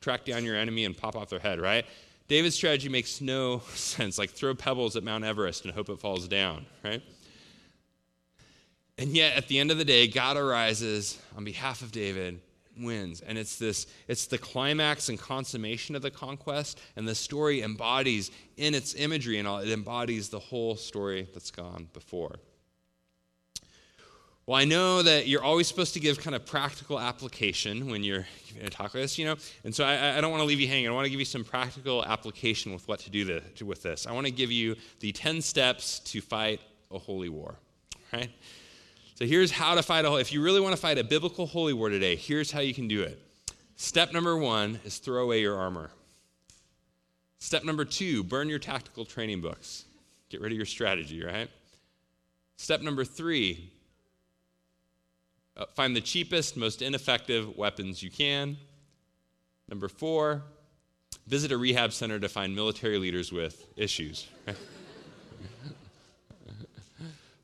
[0.00, 1.86] track down your enemy and pop off their head, right?
[2.28, 4.18] David's strategy makes no sense.
[4.18, 7.02] Like, throw pebbles at Mount Everest and hope it falls down, right?
[8.98, 12.40] And yet, at the end of the day, God arises on behalf of David
[12.78, 17.62] wins and it's this it's the climax and consummation of the conquest and the story
[17.62, 22.36] embodies in its imagery and all it embodies the whole story that's gone before
[24.46, 28.26] well, I know that you're always supposed to give kind of practical application when you're
[28.46, 30.60] giving a talk like this, you know, and so I, I don't want to leave
[30.60, 30.86] you hanging.
[30.86, 33.82] I want to give you some practical application with what to do the, to, with
[33.82, 34.06] this.
[34.06, 36.60] I want to give you the 10 steps to fight
[36.92, 37.56] a holy war,
[38.12, 38.30] right?
[39.16, 41.46] So here's how to fight a holy if you really want to fight a biblical
[41.46, 43.20] holy war today, here's how you can do it.
[43.74, 45.90] Step number one is throw away your armor.
[47.38, 49.86] Step number two, burn your tactical training books.
[50.30, 51.50] Get rid of your strategy, right?
[52.56, 53.72] Step number three,
[55.56, 58.56] uh, find the cheapest, most ineffective weapons you can.
[59.68, 60.42] Number four,
[61.26, 64.28] visit a rehab center to find military leaders with issues.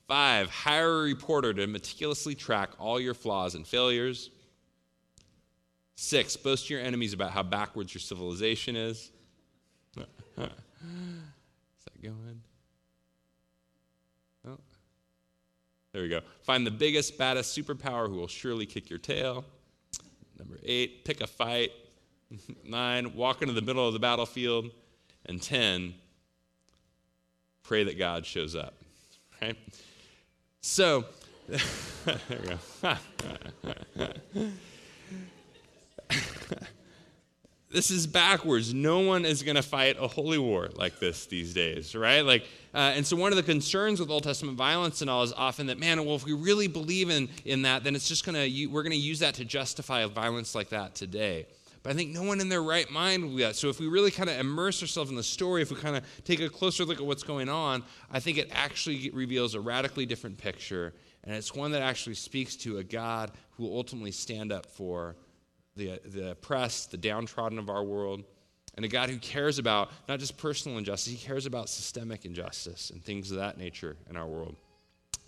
[0.06, 4.30] Five, hire a reporter to meticulously track all your flaws and failures.
[5.94, 9.10] Six, boast to your enemies about how backwards your civilization is.
[9.96, 10.04] is
[10.36, 10.52] that
[12.02, 12.42] going?
[14.46, 14.58] Oh.
[15.92, 16.20] There we go.
[16.42, 19.44] Find the biggest, baddest superpower who will surely kick your tail.
[20.38, 21.70] Number eight, pick a fight.
[22.64, 24.70] Nine, walk into the middle of the battlefield.
[25.26, 25.94] And ten,
[27.62, 28.74] pray that God shows up.
[29.40, 29.56] Right?
[30.62, 31.04] So,
[31.48, 34.50] there we go.
[37.72, 38.74] this is backwards.
[38.74, 42.20] No one is going to fight a holy war like this these days, right?
[42.20, 42.42] Like,
[42.74, 45.66] uh, and so one of the concerns with Old Testament violence and all is often
[45.66, 48.66] that, man, well, if we really believe in in that, then it's just going to
[48.66, 51.46] we're going to use that to justify violence like that today.
[51.82, 53.56] But I think no one in their right mind will do that.
[53.56, 56.04] So if we really kind of immerse ourselves in the story, if we kind of
[56.24, 60.06] take a closer look at what's going on, I think it actually reveals a radically
[60.06, 64.52] different picture, and it's one that actually speaks to a God who will ultimately stand
[64.52, 65.16] up for
[65.76, 68.24] the, the oppressed, the downtrodden of our world,
[68.74, 72.90] and a God who cares about not just personal injustice, he cares about systemic injustice
[72.90, 74.56] and things of that nature in our world.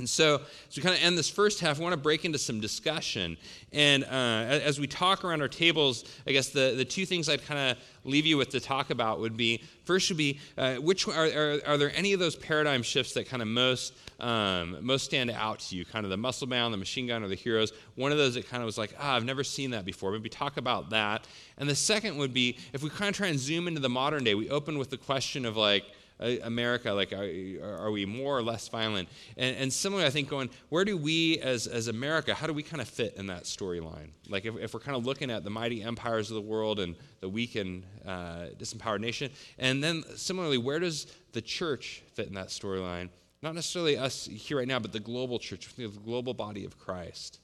[0.00, 2.38] And so, as we kind of end this first half, I want to break into
[2.38, 3.36] some discussion.
[3.72, 7.44] And uh, as we talk around our tables, I guess the, the two things I'd
[7.44, 11.06] kind of leave you with to talk about would be first, would be uh, which
[11.06, 15.04] are, are, are, there any of those paradigm shifts that kind of most um, most
[15.04, 15.84] stand out to you?
[15.84, 17.72] Kind of the muscle bound, the machine gun, or the heroes.
[17.94, 20.10] One of those that kind of was like, ah, I've never seen that before.
[20.10, 21.28] Maybe talk about that.
[21.56, 24.24] And the second would be if we kind of try and zoom into the modern
[24.24, 25.84] day, we open with the question of like,
[26.20, 29.08] America, like, are, are, we more or less violent?
[29.36, 32.62] And, and similarly, I think going, where do we as, as America, how do we
[32.62, 34.10] kind of fit in that storyline?
[34.28, 36.94] Like, if, if we're kind of looking at the mighty empires of the world and
[37.20, 42.34] the weak and uh, disempowered nation, and then similarly, where does the church fit in
[42.34, 43.08] that storyline?
[43.42, 47.40] Not necessarily us here right now, but the global church, the global body of Christ.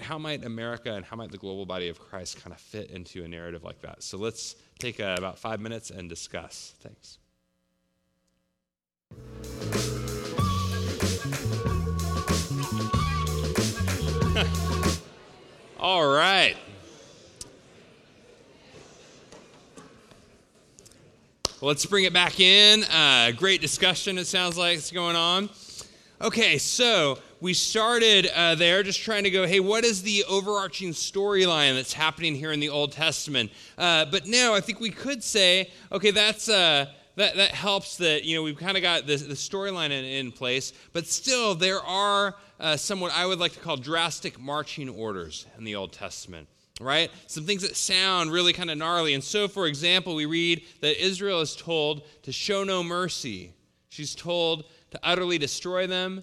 [0.00, 3.24] How might America and how might the global body of Christ kind of fit into
[3.24, 4.02] a narrative like that?
[4.02, 6.74] So let's take uh, about five minutes and discuss.
[6.80, 7.18] Thanks.
[15.80, 16.56] All right.
[21.60, 22.84] Well, let's bring it back in.
[22.84, 25.48] Uh, great discussion, it sounds like it's going on.
[26.20, 30.90] Okay, so we started uh, there just trying to go, hey, what is the overarching
[30.90, 33.50] storyline that's happening here in the Old Testament?
[33.78, 36.48] Uh, but now I think we could say, okay, that's.
[36.48, 36.86] Uh,
[37.16, 40.32] that, that helps that you know we've kind of got the, the storyline in, in,
[40.32, 45.46] place but still there are uh, somewhat i would like to call drastic marching orders
[45.58, 46.48] in the old testament
[46.80, 47.10] right?
[47.26, 49.14] Some things that sound really kind of gnarly.
[49.14, 53.52] And so for example we read that israel is told to show no mercy.
[53.88, 56.22] She's told to utterly destroy them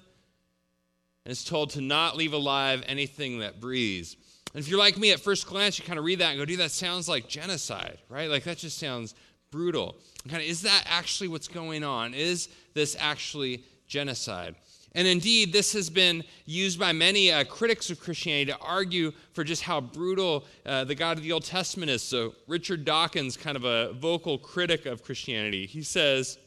[1.26, 4.16] and is told to not leave alive anything that breathes.
[4.54, 6.46] And if you're like me at first glance you kind of read that and go
[6.46, 8.30] dude that sounds like genocide right?
[8.30, 9.16] Like that just sounds
[9.54, 9.96] brutal.
[10.28, 12.16] Kind of, is that actually what's going on?
[12.16, 14.56] Is this actually genocide?
[14.96, 19.44] And indeed, this has been used by many uh, critics of Christianity to argue for
[19.44, 22.02] just how brutal uh, the God of the Old Testament is.
[22.02, 26.40] So, Richard Dawkins, kind of a vocal critic of Christianity, he says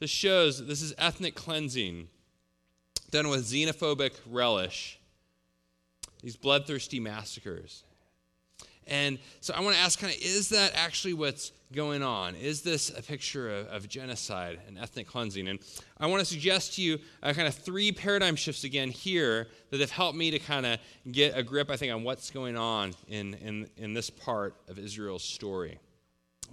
[0.00, 2.08] this shows this is ethnic cleansing
[3.10, 4.98] done with xenophobic relish,
[6.22, 7.84] these bloodthirsty massacres.
[8.88, 12.34] And so I want to ask kind of, is that actually what's going on?
[12.34, 15.46] Is this a picture of, of genocide and ethnic cleansing?
[15.48, 15.58] And
[15.98, 19.80] I want to suggest to you uh, kind of three paradigm shifts again here that
[19.80, 20.78] have helped me to kind of
[21.12, 24.78] get a grip, I think, on what's going on in, in, in this part of
[24.78, 25.78] Israel's story.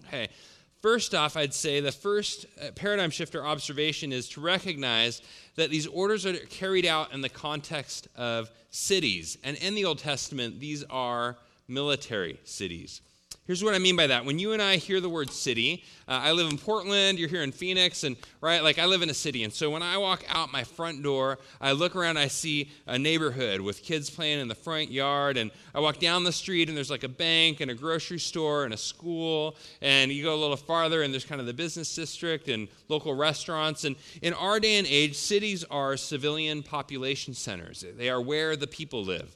[0.08, 0.28] Okay,
[0.82, 5.22] first off, I'd say the first uh, paradigm shift or observation is to recognize
[5.56, 9.38] that these orders are carried out in the context of cities.
[9.44, 13.02] And in the Old Testament, these are military cities.
[13.46, 14.26] Here's what I mean by that.
[14.26, 17.44] When you and I hear the word city, uh, I live in Portland, you're here
[17.44, 19.44] in Phoenix, and right, like I live in a city.
[19.44, 22.98] And so when I walk out my front door, I look around, I see a
[22.98, 25.38] neighborhood with kids playing in the front yard.
[25.38, 28.66] And I walk down the street, and there's like a bank and a grocery store
[28.66, 29.58] and a school.
[29.80, 33.14] And you go a little farther, and there's kind of the business district and local
[33.14, 33.84] restaurants.
[33.84, 38.66] And in our day and age, cities are civilian population centers, they are where the
[38.66, 39.36] people live.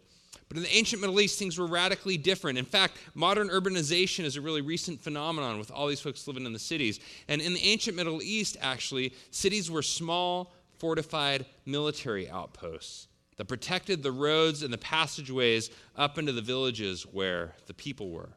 [0.50, 2.58] But in the ancient Middle East, things were radically different.
[2.58, 6.54] In fact, modern urbanization is a really recent phenomenon with all these folks living in
[6.54, 7.00] the cities.
[7.28, 14.02] And in the ancient Middle East, actually, cities were small, fortified military outposts that protected
[14.02, 18.30] the roads and the passageways up into the villages where the people were.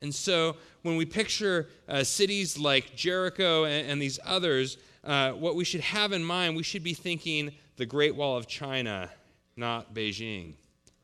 [0.00, 5.56] And so when we picture uh, cities like Jericho and, and these others, uh, what
[5.56, 9.10] we should have in mind, we should be thinking the Great Wall of China,
[9.56, 10.54] not Beijing,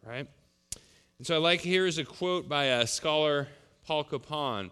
[0.07, 0.27] right?
[1.19, 3.49] And so I like here is a quote by a scholar,
[3.87, 4.71] Paul Copan.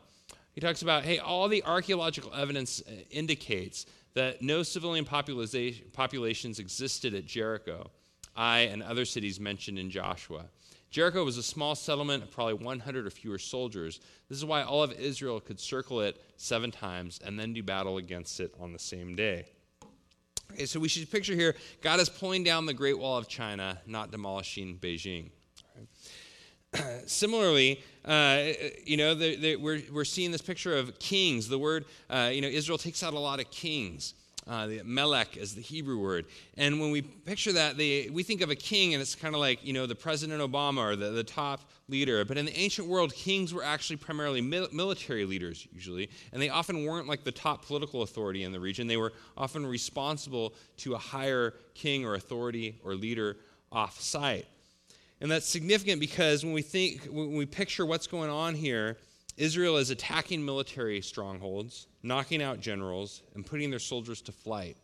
[0.54, 7.14] He talks about, hey, all the archaeological evidence uh, indicates that no civilian populations existed
[7.14, 7.90] at Jericho,
[8.36, 10.44] I and other cities mentioned in Joshua.
[10.90, 14.00] Jericho was a small settlement of probably 100 or fewer soldiers.
[14.28, 17.96] This is why all of Israel could circle it seven times and then do battle
[17.96, 19.46] against it on the same day.
[20.52, 23.80] Okay, so we should picture here God is pulling down the Great Wall of China,
[23.86, 25.30] not demolishing Beijing.
[27.06, 28.48] Similarly, uh,
[28.84, 31.48] you know, the, the, we're, we're seeing this picture of kings.
[31.48, 34.12] The word, uh, you know, Israel takes out a lot of kings.
[34.46, 36.26] Uh, the Melech is the Hebrew word.
[36.56, 39.40] And when we picture that, they, we think of a king, and it's kind of
[39.40, 42.24] like, you know, the President Obama or the, the top leader.
[42.24, 46.10] But in the ancient world, kings were actually primarily mil- military leaders, usually.
[46.32, 48.88] And they often weren't like the top political authority in the region.
[48.88, 53.36] They were often responsible to a higher king or authority or leader
[53.70, 54.46] off site.
[55.20, 58.96] And that's significant because when we think, when we picture what's going on here,
[59.36, 64.76] Israel is attacking military strongholds, knocking out generals, and putting their soldiers to flight,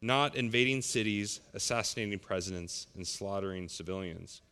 [0.00, 4.42] not invading cities, assassinating presidents, and slaughtering civilians.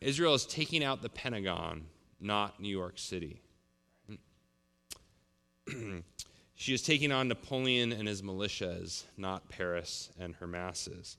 [0.00, 1.86] Israel is taking out the Pentagon,
[2.20, 3.40] not New York City.
[6.54, 11.16] she is taking on Napoleon and his militias, not Paris and her masses.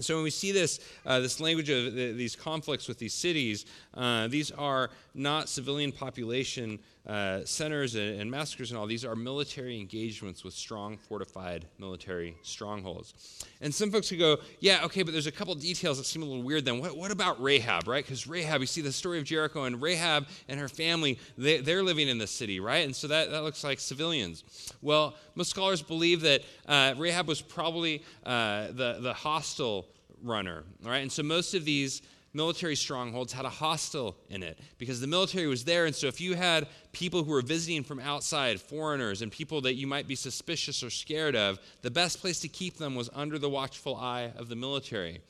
[0.00, 3.66] So when we see this, uh, this language of the, these conflicts with these cities,
[3.94, 6.78] uh, these are not civilian population
[7.08, 8.86] uh, centers and, and, massacres and all.
[8.86, 13.46] These are military engagements with strong, fortified military strongholds.
[13.62, 16.26] And some folks could go, yeah, okay, but there's a couple details that seem a
[16.26, 16.80] little weird then.
[16.80, 18.04] What, what about Rahab, right?
[18.04, 21.82] Because Rahab, you see the story of Jericho, and Rahab and her family, they, they're
[21.82, 22.84] living in the city, right?
[22.84, 24.44] And so that, that looks like civilians.
[24.82, 29.86] Well, most scholars believe that uh, Rahab was probably uh, the, the hostel
[30.22, 30.98] runner, right?
[30.98, 32.02] And so most of these
[32.38, 35.86] military strongholds had a hostel in it because the military was there.
[35.86, 39.74] And so if you had people who were visiting from outside, foreigners, and people that
[39.74, 43.40] you might be suspicious or scared of, the best place to keep them was under
[43.40, 45.20] the watchful eye of the military.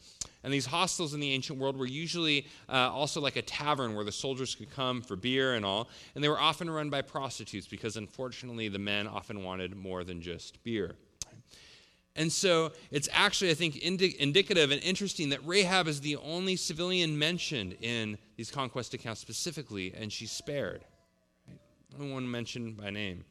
[0.44, 4.04] And these hostels in the ancient world were usually uh, also like a tavern where
[4.04, 5.88] the soldiers could come for beer and all.
[6.14, 10.20] And they were often run by prostitutes because, unfortunately, the men often wanted more than
[10.20, 10.94] just beer.
[12.18, 16.56] And so it's actually, I think, indi- indicative and interesting that Rahab is the only
[16.56, 20.84] civilian mentioned in these conquest accounts specifically, and she's spared.
[21.46, 21.58] Right?
[21.94, 23.24] Only one mentioned by name.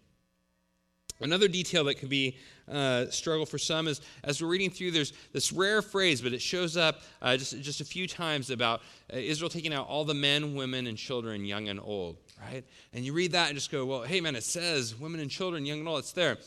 [1.20, 2.38] Another detail that could be
[2.72, 6.42] uh, struggle for some is as we're reading through, there's this rare phrase, but it
[6.42, 8.82] shows up uh, just, just a few times about
[9.12, 12.64] uh, Israel taking out all the men, women, and children, young and old, right?
[12.94, 15.66] And you read that and just go, well, hey, man, it says women and children,
[15.66, 16.38] young and old, it's there.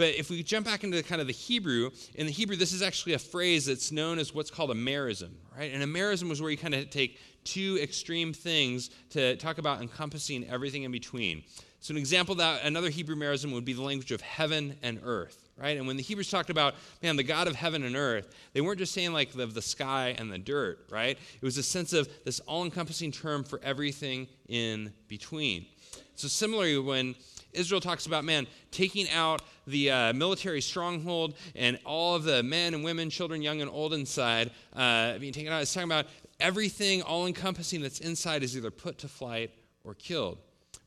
[0.00, 2.80] But if we jump back into kind of the Hebrew, in the Hebrew, this is
[2.80, 5.70] actually a phrase that's known as what's called a merism, right?
[5.70, 9.82] And a merism was where you kind of take two extreme things to talk about
[9.82, 11.42] encompassing everything in between.
[11.80, 15.50] So, an example that another Hebrew merism would be the language of heaven and earth,
[15.58, 15.76] right?
[15.76, 18.78] And when the Hebrews talked about, man, the God of heaven and earth, they weren't
[18.78, 21.18] just saying like the, the sky and the dirt, right?
[21.34, 25.66] It was a sense of this all encompassing term for everything in between.
[26.14, 27.16] So, similarly, when
[27.52, 32.74] Israel talks about, man, taking out the uh, military stronghold and all of the men
[32.74, 35.62] and women, children, young and old inside uh, being taken out.
[35.62, 36.06] It's talking about
[36.38, 39.50] everything all encompassing that's inside is either put to flight
[39.84, 40.38] or killed.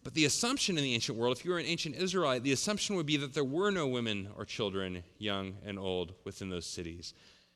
[0.03, 2.95] But the assumption in the ancient world, if you were an ancient Israelite, the assumption
[2.97, 7.13] would be that there were no women or children, young and old, within those cities.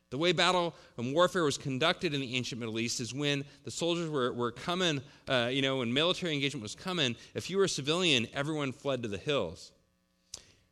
[0.09, 3.71] The way battle and warfare was conducted in the ancient Middle East is when the
[3.71, 7.65] soldiers were, were coming, uh, you know, when military engagement was coming, if you were
[7.65, 9.73] a civilian, everyone fled to the hills.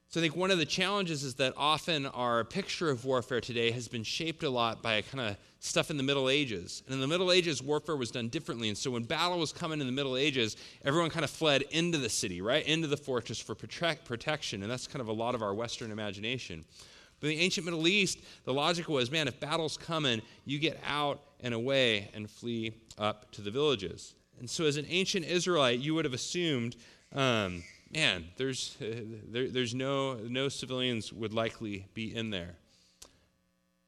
[0.07, 3.71] So I think one of the challenges is that often our picture of warfare today
[3.71, 6.83] has been shaped a lot by kind of stuff in the Middle Ages.
[6.85, 8.69] And in the Middle Ages, warfare was done differently.
[8.69, 10.55] And so when battle was coming in the Middle Ages,
[10.85, 12.65] everyone kind of fled into the city, right?
[12.65, 14.63] Into the fortress for protect, protection.
[14.63, 16.63] And that's kind of a lot of our Western imagination.
[17.19, 20.79] But in the ancient Middle East, the logic was man, if battle's coming, you get
[20.85, 24.15] out and away and flee up to the villages.
[24.39, 26.75] And so, as an ancient Israelite, you would have assumed,
[27.13, 27.63] um,
[27.93, 28.85] man, there's, uh,
[29.31, 32.55] there, there's no, no civilians would likely be in there.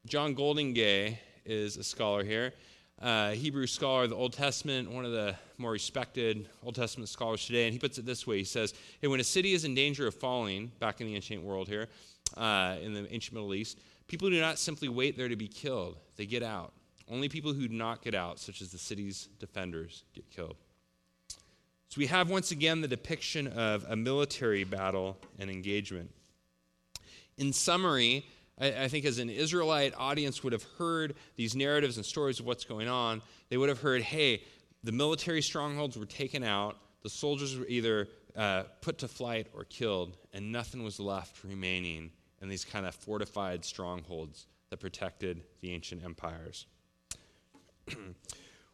[0.06, 2.54] John Goldingay is a scholar here,
[3.00, 7.46] uh, Hebrew scholar of the Old Testament, one of the more respected Old Testament scholars
[7.46, 9.74] today, and he puts it this way: He says, "Hey, when a city is in
[9.74, 11.88] danger of falling, back in the ancient world here,
[12.36, 15.96] uh, in the ancient Middle East, people do not simply wait there to be killed,
[16.16, 16.72] they get out.
[17.10, 20.56] Only people who do not get out, such as the city's defenders, get killed.
[21.88, 26.10] So we have once again the depiction of a military battle and engagement.
[27.38, 28.26] In summary,
[28.60, 32.64] I, think as an Israelite audience would have heard these narratives and stories of what's
[32.64, 34.42] going on, they would have heard, hey,
[34.82, 39.64] the military strongholds were taken out, the soldiers were either uh, put to flight or
[39.64, 42.10] killed, and nothing was left remaining
[42.40, 46.66] in these kind of fortified strongholds that protected the ancient empires.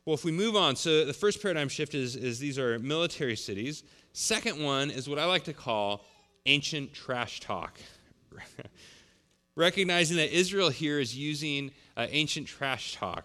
[0.05, 3.37] well, if we move on, so the first paradigm shift is, is these are military
[3.37, 3.85] cities.
[4.13, 6.05] Second one is what I like to call
[6.47, 7.79] ancient trash talk.
[9.57, 13.25] Recognizing that Israel here is using uh, ancient trash talk.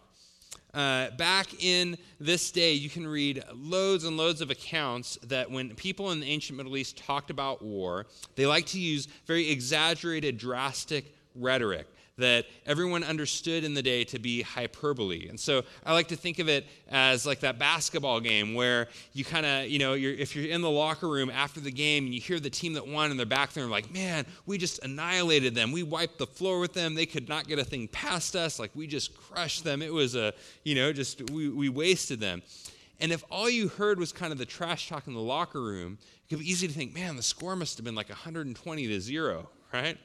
[0.73, 5.73] Uh, back in this day, you can read loads and loads of accounts that when
[5.75, 8.05] people in the ancient Middle East talked about war,
[8.35, 11.87] they like to use very exaggerated, drastic rhetoric
[12.19, 15.27] that everyone understood in the day to be hyperbole.
[15.27, 19.25] And so I like to think of it as like that basketball game where you
[19.25, 22.13] kind of, you know, you're, if you're in the locker room after the game and
[22.13, 24.83] you hear the team that won and they're back there and like, man, we just
[24.83, 25.71] annihilated them.
[25.71, 26.95] We wiped the floor with them.
[26.95, 28.59] They could not get a thing past us.
[28.59, 29.81] Like we just crushed them.
[29.81, 32.41] It was a, you know, just we, we wasted them.
[32.99, 35.97] And if all you heard was kind of the trash talk in the locker room,
[36.01, 39.01] it could be easy to think, man, the score must have been like 120 to
[39.01, 39.97] zero, right?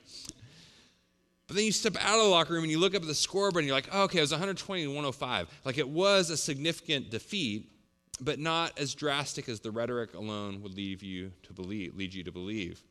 [1.47, 3.15] But then you step out of the locker room and you look up at the
[3.15, 5.49] scoreboard and you're like, oh, okay, it was 120 to 105.
[5.65, 7.71] Like it was a significant defeat,
[8.21, 12.25] but not as drastic as the rhetoric alone would lead you to believe, lead you
[12.25, 12.83] to believe.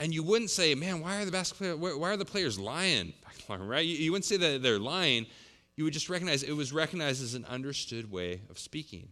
[0.00, 3.12] And you wouldn't say, man, why are the basketball why are the players lying?
[3.48, 3.84] Right?
[3.84, 5.26] You, you wouldn't say that they're lying.
[5.74, 9.08] You would just recognize it was recognized as an understood way of speaking.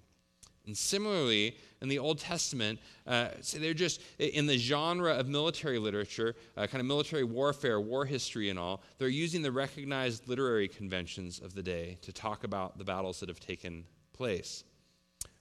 [0.68, 5.78] And similarly, in the Old Testament, uh, so they're just in the genre of military
[5.78, 8.82] literature, uh, kind of military warfare, war history, and all.
[8.98, 13.30] They're using the recognized literary conventions of the day to talk about the battles that
[13.30, 14.64] have taken place.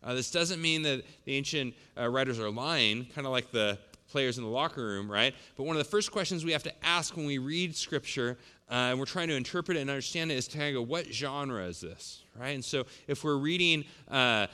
[0.02, 3.78] Uh, this doesn't mean that the ancient uh, writers are lying, kind of like the
[4.08, 5.36] players in the locker room, right?
[5.58, 8.38] But one of the first questions we have to ask when we read Scripture
[8.70, 10.90] uh, and we're trying to interpret it and understand it is to kind of go,
[10.90, 12.56] what genre is this, right?
[12.56, 14.48] And so if we're reading uh,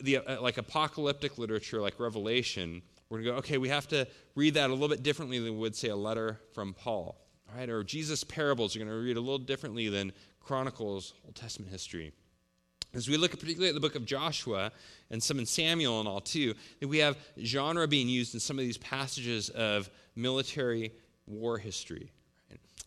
[0.00, 4.06] the uh, like apocalyptic literature like Revelation, we're going to go, okay, we have to
[4.34, 7.16] read that a little bit differently than we would say a letter from Paul,
[7.54, 7.68] right?
[7.68, 12.12] Or Jesus' parables are going to read a little differently than Chronicles, Old Testament history.
[12.94, 14.72] As we look particularly at the book of Joshua
[15.10, 18.58] and some in Samuel and all too, that we have genre being used in some
[18.58, 20.92] of these passages of military
[21.26, 22.12] war history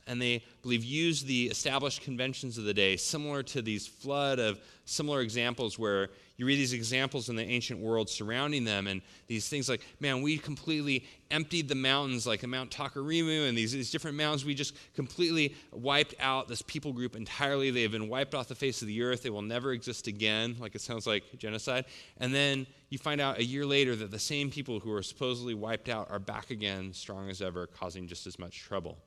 [0.07, 4.59] and they believe use the established conventions of the day, similar to these flood of
[4.85, 6.09] similar examples where
[6.41, 10.23] you read these examples in the ancient world surrounding them, and these things like, man,
[10.23, 14.43] we completely emptied the mountains, like Mount Takarimu and these, these different mountains.
[14.43, 17.69] We just completely wiped out this people group entirely.
[17.69, 19.21] They have been wiped off the face of the earth.
[19.21, 20.55] They will never exist again.
[20.59, 21.85] Like it sounds like genocide.
[22.17, 25.53] And then you find out a year later that the same people who were supposedly
[25.53, 28.97] wiped out are back again, strong as ever, causing just as much trouble.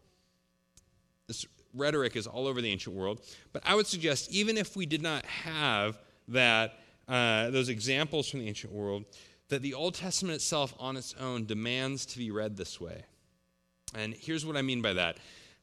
[1.27, 3.21] This rhetoric is all over the ancient world.
[3.53, 5.99] But I would suggest, even if we did not have
[6.29, 9.05] that, uh, those examples from the ancient world,
[9.49, 13.05] that the Old Testament itself on its own demands to be read this way.
[13.95, 15.19] And here's what I mean by that.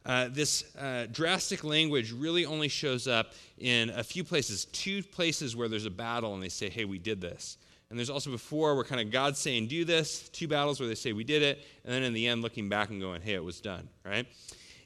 [0.05, 5.55] Uh, this uh, drastic language really only shows up in a few places, two places
[5.55, 7.57] where there's a battle and they say, hey, we did this.
[7.89, 10.95] And there's also before where kind of God's saying, do this, two battles where they
[10.95, 13.43] say, we did it, and then in the end looking back and going, hey, it
[13.43, 14.25] was done, right?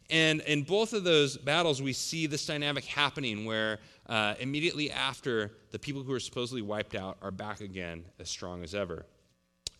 [0.10, 5.52] And in both of those battles, we see this dynamic happening where uh, immediately after,
[5.72, 9.06] the people who are supposedly wiped out are back again as strong as ever.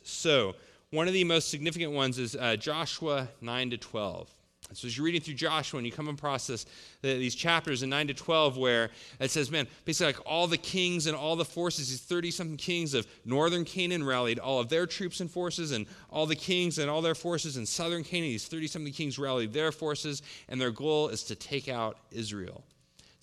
[0.04, 0.56] So,
[0.90, 4.34] one of the most significant ones is uh, Joshua 9 to 12.
[4.74, 6.66] So as you're reading through Joshua and you come across this,
[7.02, 8.90] these chapters in 9 to 12 where
[9.20, 12.94] it says, man, basically like all the kings and all the forces, these 30-something kings
[12.94, 16.90] of northern Canaan rallied all of their troops and forces, and all the kings and
[16.90, 21.10] all their forces in southern Canaan, these 30-something kings rallied their forces, and their goal
[21.10, 22.64] is to take out Israel.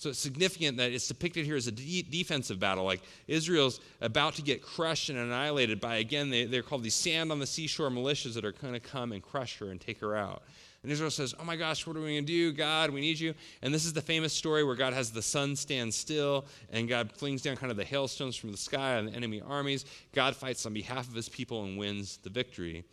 [0.03, 2.85] So it's significant that it's depicted here as a de- defensive battle.
[2.85, 7.31] Like Israel's about to get crushed and annihilated by, again, they, they're called these sand
[7.31, 10.17] on the seashore militias that are going to come and crush her and take her
[10.17, 10.43] out.
[10.83, 12.53] And Israel says, Oh my gosh, what are we going to do?
[12.53, 13.35] God, we need you.
[13.63, 17.13] And this is the famous story where God has the sun stand still and God
[17.13, 19.85] flings down kind of the hailstones from the sky on the enemy armies.
[20.13, 22.85] God fights on behalf of his people and wins the victory.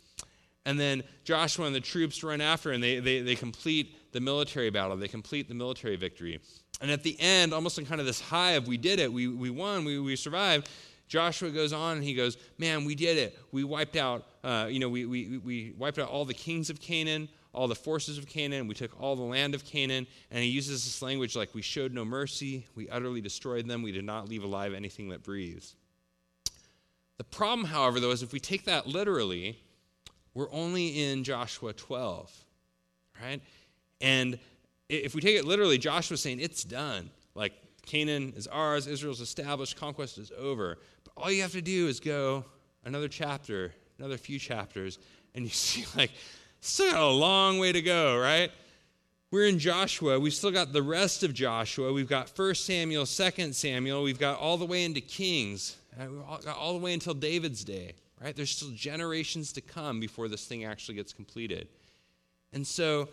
[0.66, 4.70] And then Joshua and the troops run after and they, they, they complete the military
[4.70, 6.40] battle, they complete the military victory.
[6.80, 9.28] And at the end, almost in kind of this high of we did it, we,
[9.28, 10.68] we won, we, we survived,
[11.08, 13.36] Joshua goes on and he goes, Man, we did it.
[13.50, 16.80] We wiped out, uh, you know, we, we, we wiped out all the kings of
[16.80, 20.50] Canaan, all the forces of Canaan, we took all the land of Canaan, and he
[20.50, 24.28] uses this language like we showed no mercy, we utterly destroyed them, we did not
[24.28, 25.74] leave alive anything that breathes.
[27.18, 29.58] The problem, however, though, is if we take that literally,
[30.32, 32.32] we're only in Joshua 12,
[33.22, 33.42] right?
[34.00, 34.38] And
[34.88, 37.10] if we take it literally, Joshua's saying it's done.
[37.34, 37.52] Like
[37.84, 40.78] Canaan is ours, Israel's established, conquest is over.
[41.04, 42.44] But all you have to do is go
[42.84, 44.98] another chapter, another few chapters,
[45.34, 46.12] and you see like
[46.60, 48.50] still got a long way to go, right?
[49.30, 50.18] We're in Joshua.
[50.18, 51.92] We've still got the rest of Joshua.
[51.92, 54.02] We've got 1 Samuel, 2 Samuel.
[54.02, 55.76] We've got all the way into Kings.
[55.98, 58.34] We've got all the way until David's day, right?
[58.34, 61.68] There's still generations to come before this thing actually gets completed.
[62.52, 63.08] And so,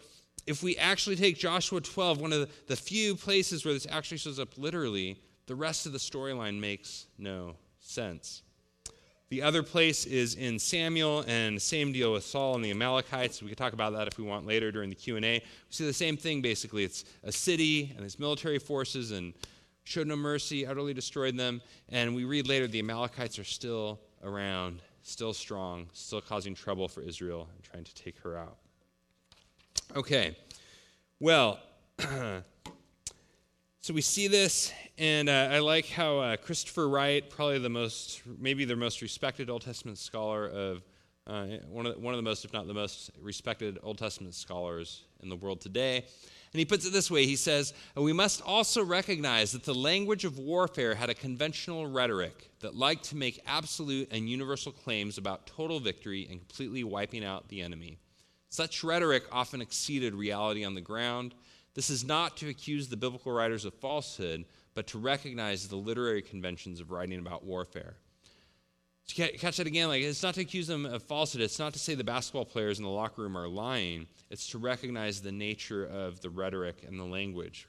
[0.48, 4.18] if we actually take Joshua 12, one of the, the few places where this actually
[4.18, 8.42] shows up literally, the rest of the storyline makes no sense.
[9.30, 13.42] The other place is in Samuel, and same deal with Saul and the Amalekites.
[13.42, 15.34] We could talk about that if we want later during the Q and A.
[15.40, 16.86] We see the same thing basically.
[16.86, 19.34] It's a city and its military forces, and
[19.84, 21.62] showed no mercy, utterly destroyed them.
[21.90, 27.02] And we read later the Amalekites are still around, still strong, still causing trouble for
[27.02, 28.58] Israel and trying to take her out.
[29.96, 30.38] Okay,
[31.20, 31.60] well.
[33.88, 38.22] So we see this, and uh, I like how uh, Christopher Wright, probably the most,
[38.40, 40.84] maybe the most respected Old Testament scholar of,
[41.28, 44.34] uh, one, of the, one of the most, if not the most respected Old Testament
[44.34, 45.98] scholars in the world today.
[45.98, 50.26] And he puts it this way He says, We must also recognize that the language
[50.26, 55.46] of warfare had a conventional rhetoric that liked to make absolute and universal claims about
[55.46, 58.00] total victory and completely wiping out the enemy.
[58.50, 61.36] Such rhetoric often exceeded reality on the ground
[61.78, 64.46] this is not to accuse the biblical writers of falsehood,
[64.78, 67.96] but to recognize the literary conventions of writing about warfare.
[69.08, 71.42] To catch that again, like it's not to accuse them of falsehood.
[71.42, 74.06] It's not to say the basketball players in the locker room are lying.
[74.30, 77.68] It's to recognize the nature of the rhetoric and the language.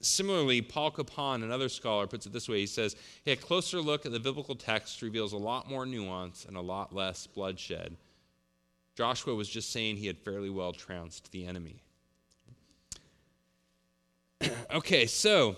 [0.00, 2.60] Similarly, Paul Copan, another scholar, puts it this way.
[2.60, 2.94] He says,
[3.24, 6.60] hey, a closer look at the biblical text reveals a lot more nuance and a
[6.60, 7.96] lot less bloodshed.
[8.96, 11.82] Joshua was just saying he had fairly well trounced the enemy.
[14.72, 15.56] okay, so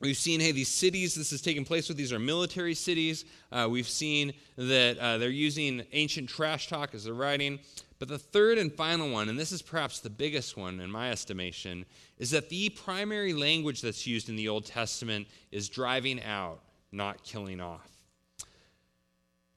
[0.00, 3.24] we've seen, hey, these cities this is taking place with, these are military cities.
[3.50, 7.58] Uh, we've seen that uh, they're using ancient trash talk as they're writing.
[7.98, 11.10] But the third and final one, and this is perhaps the biggest one in my
[11.10, 11.84] estimation,
[12.18, 16.60] is that the primary language that's used in the Old Testament is driving out,
[16.92, 17.97] not killing off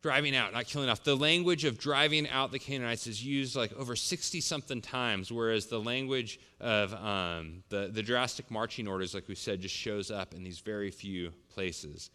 [0.01, 1.03] driving out, not killing off.
[1.03, 5.67] The language of driving out the Canaanites is used like over 60 something times, whereas
[5.67, 10.33] the language of um, the, the drastic marching orders, like we said, just shows up
[10.33, 12.09] in these very few places.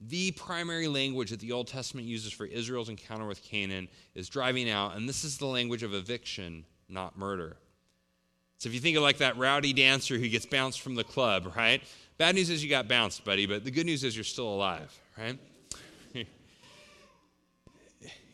[0.00, 4.70] The primary language that the Old Testament uses for Israel's encounter with Canaan is driving
[4.70, 7.56] out, and this is the language of eviction, not murder.
[8.58, 11.52] So if you think of like that rowdy dancer who gets bounced from the club,
[11.56, 11.82] right?
[12.16, 14.96] Bad news is you got bounced, buddy, but the good news is you're still alive,
[15.16, 15.38] right?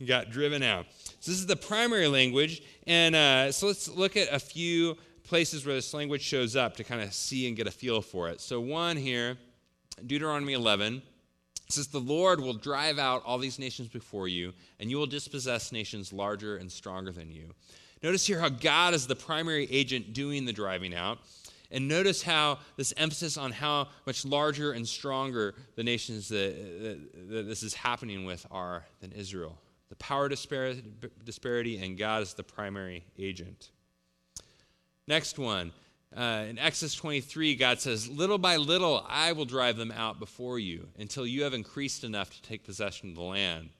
[0.04, 0.86] Got driven out.
[1.20, 2.62] So this is the primary language.
[2.86, 6.84] And uh, so let's look at a few places where this language shows up to
[6.84, 8.40] kind of see and get a feel for it.
[8.40, 9.38] So one here,
[10.06, 11.02] Deuteronomy 11
[11.70, 15.72] says, The Lord will drive out all these nations before you, and you will dispossess
[15.72, 17.54] nations larger and stronger than you.
[18.02, 21.18] Notice here how God is the primary agent doing the driving out.
[21.70, 27.30] And notice how this emphasis on how much larger and stronger the nations that, that,
[27.30, 29.58] that this is happening with are than Israel
[29.88, 33.70] the power disparity, and God is the primary agent.
[35.06, 35.72] Next one.
[36.16, 40.60] Uh, in Exodus 23, God says, Little by little I will drive them out before
[40.60, 43.70] you until you have increased enough to take possession of the land.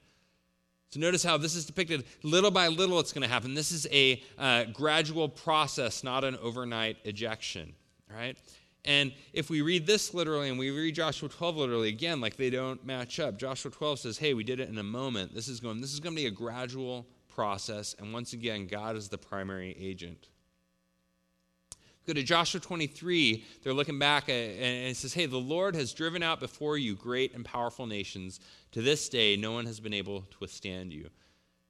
[0.91, 3.55] So notice how this is depicted little by little it's going to happen.
[3.55, 7.75] This is a uh, gradual process, not an overnight ejection,
[8.09, 8.37] right?
[8.85, 12.51] And if we read this literally and we read Joshua 12 literally, again, like they
[12.51, 13.39] don't match up.
[13.39, 15.35] Joshua 12 says, hey, we did it in a moment.
[15.35, 17.95] This is going, this is going to be a gradual process.
[17.99, 20.29] And once again, God is the primary agent.
[22.07, 23.43] Go to Joshua 23.
[23.63, 26.95] They're looking back at, and it says, Hey, the Lord has driven out before you
[26.95, 28.41] great and powerful nations.
[28.73, 31.09] To this day, no one has been able to withstand you.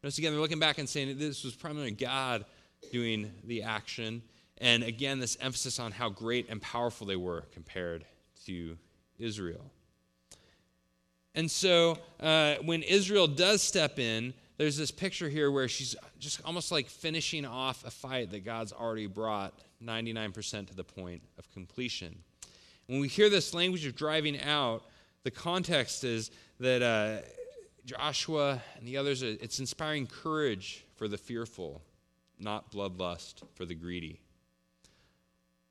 [0.02, 2.44] Notice again, they're looking back and saying this was primarily God
[2.90, 4.22] doing the action.
[4.58, 8.04] And again, this emphasis on how great and powerful they were compared
[8.46, 8.76] to
[9.18, 9.70] Israel.
[11.34, 16.40] And so uh, when Israel does step in, there's this picture here where she's just
[16.44, 21.50] almost like finishing off a fight that God's already brought 99% to the point of
[21.50, 22.16] completion.
[22.86, 24.84] When we hear this language of driving out,
[25.24, 26.30] the context is
[26.60, 27.26] that uh,
[27.84, 31.82] Joshua and the others, it's inspiring courage for the fearful,
[32.38, 34.20] not bloodlust for the greedy.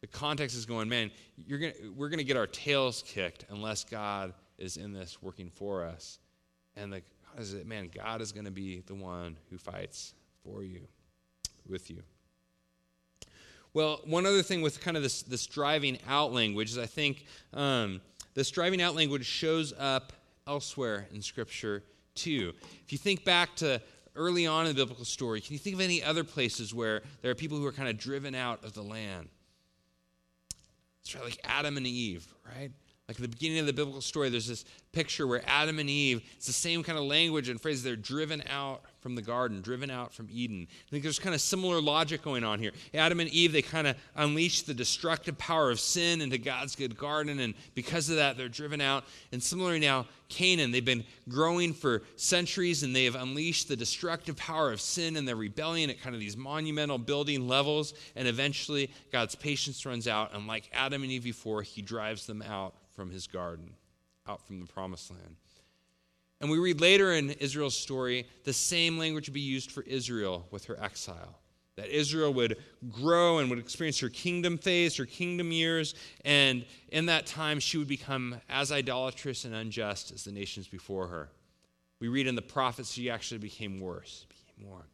[0.03, 1.11] The context is going, man,
[1.49, 5.85] gonna, we're going to get our tails kicked unless God is in this working for
[5.85, 6.19] us.
[6.75, 7.01] And the,
[7.37, 10.81] is it, man, God is going to be the one who fights for you,
[11.69, 12.03] with you.
[13.73, 17.25] Well, one other thing with kind of this, this driving out language is I think
[17.53, 18.01] um,
[18.33, 20.11] this driving out language shows up
[20.45, 21.81] elsewhere in Scripture
[22.13, 22.51] too.
[22.83, 23.81] If you think back to
[24.17, 27.31] early on in the biblical story, can you think of any other places where there
[27.31, 29.29] are people who are kind of driven out of the land?
[31.03, 32.71] It's like Adam and Eve, right?
[33.07, 36.47] Like the beginning of the biblical story, there's this picture where Adam and Eve, it's
[36.47, 40.13] the same kind of language and phrase, they're driven out from the garden, driven out
[40.13, 40.65] from Eden.
[40.87, 42.71] I think there's kind of similar logic going on here.
[42.93, 46.97] Adam and Eve, they kind of unleash the destructive power of sin into God's good
[46.97, 49.03] garden, and because of that, they're driven out.
[49.33, 54.37] And similarly now, Canaan, they've been growing for centuries, and they have unleashed the destructive
[54.37, 58.89] power of sin and their rebellion at kind of these monumental building levels, and eventually
[59.11, 63.11] God's patience runs out, and like Adam and Eve before, he drives them out from
[63.11, 63.73] his garden,
[64.27, 65.35] out from the promised land.
[66.43, 70.45] And we read later in Israel's story, the same language would be used for Israel
[70.51, 71.39] with her exile.
[71.77, 72.57] That Israel would
[72.89, 77.77] grow and would experience her kingdom phase, her kingdom years, and in that time she
[77.77, 81.29] would become as idolatrous and unjust as the nations before her.
[82.01, 84.85] We read in the prophets she actually became worse, became more.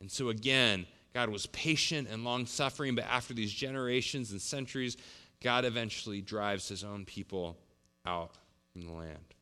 [0.00, 0.84] And so again,
[1.14, 4.96] God was patient and long suffering, but after these generations and centuries,
[5.40, 7.56] God eventually drives his own people
[8.04, 8.32] out
[8.72, 9.37] from the land.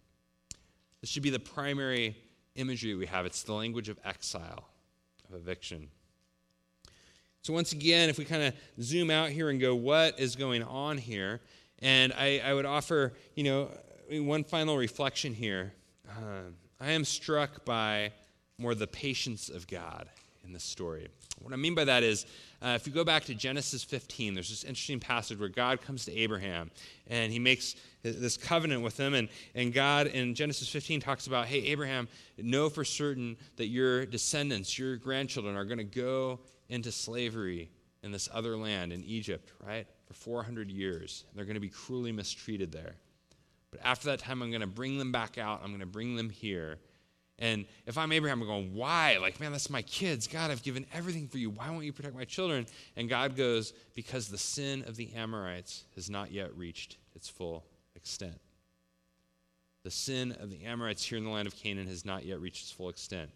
[1.07, 2.17] This should be the primary
[2.57, 3.27] imagery we have.
[3.27, 4.65] It's the language of exile,
[5.29, 5.87] of eviction.
[7.43, 10.65] So, once again, if we kind of zoom out here and go, what is going
[10.65, 11.43] on here?
[11.79, 13.71] And I, I would offer, you know,
[14.11, 15.75] one final reflection here.
[16.11, 16.51] Uh,
[16.81, 18.11] I am struck by
[18.59, 20.09] more the patience of God
[20.45, 21.07] in this story.
[21.41, 22.27] What I mean by that is,
[22.63, 26.05] uh, if you go back to Genesis 15, there's this interesting passage where God comes
[26.07, 26.71] to Abraham
[27.09, 29.15] and he makes this covenant with him.
[29.15, 32.09] And, and God in Genesis 15 talks about, hey, Abraham,
[32.39, 37.71] know for certain that your descendants, your grandchildren, are going to go into slavery
[38.03, 41.25] in this other land, in Egypt, right, for 400 years.
[41.35, 42.95] They're going to be cruelly mistreated there.
[43.71, 45.61] But after that time, I'm going to bring them back out.
[45.63, 46.79] I'm going to bring them here.
[47.39, 49.19] And if I'm Abraham, I'm going, why?
[49.21, 50.27] Like, man, that's my kids.
[50.27, 51.51] God, I've given everything for you.
[51.51, 52.67] Why won't you protect my children?
[52.97, 57.65] And God goes, because the sin of the Amorites has not yet reached its full
[57.95, 58.41] extent.
[59.85, 62.63] The sin of the Amorites here in the land of Canaan has not yet reached
[62.63, 63.31] its full extent.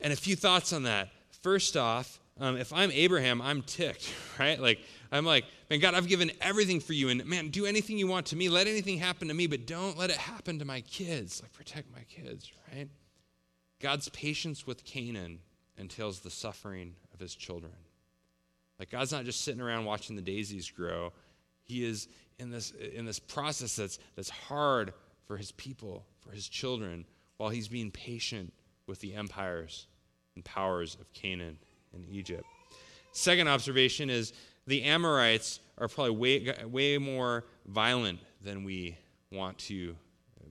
[0.00, 1.10] And a few thoughts on that.
[1.42, 4.58] First off, um, if I'm Abraham, I'm ticked, right?
[4.58, 4.80] Like,
[5.12, 7.10] I'm like, man, God, I've given everything for you.
[7.10, 8.48] And man, do anything you want to me.
[8.48, 11.42] Let anything happen to me, but don't let it happen to my kids.
[11.42, 12.88] Like, protect my kids, right?
[13.80, 15.40] God's patience with Canaan
[15.76, 17.72] entails the suffering of his children.
[18.78, 21.12] Like, God's not just sitting around watching the daisies grow,
[21.62, 22.08] He is
[22.38, 24.92] in this, in this process that's, that's hard
[25.26, 27.04] for his people, for his children,
[27.36, 28.52] while he's being patient
[28.86, 29.86] with the empires
[30.34, 31.58] and powers of Canaan
[31.94, 32.44] and Egypt.
[33.12, 34.32] Second observation is
[34.66, 38.96] the Amorites are probably way, way more violent than we
[39.30, 39.96] want to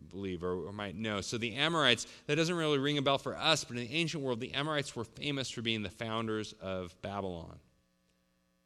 [0.09, 1.21] believe or, or, might know.
[1.21, 4.23] So the Amorites, that doesn't really ring a bell for us, but in the ancient
[4.23, 7.59] world, the Amorites were famous for being the founders of Babylon.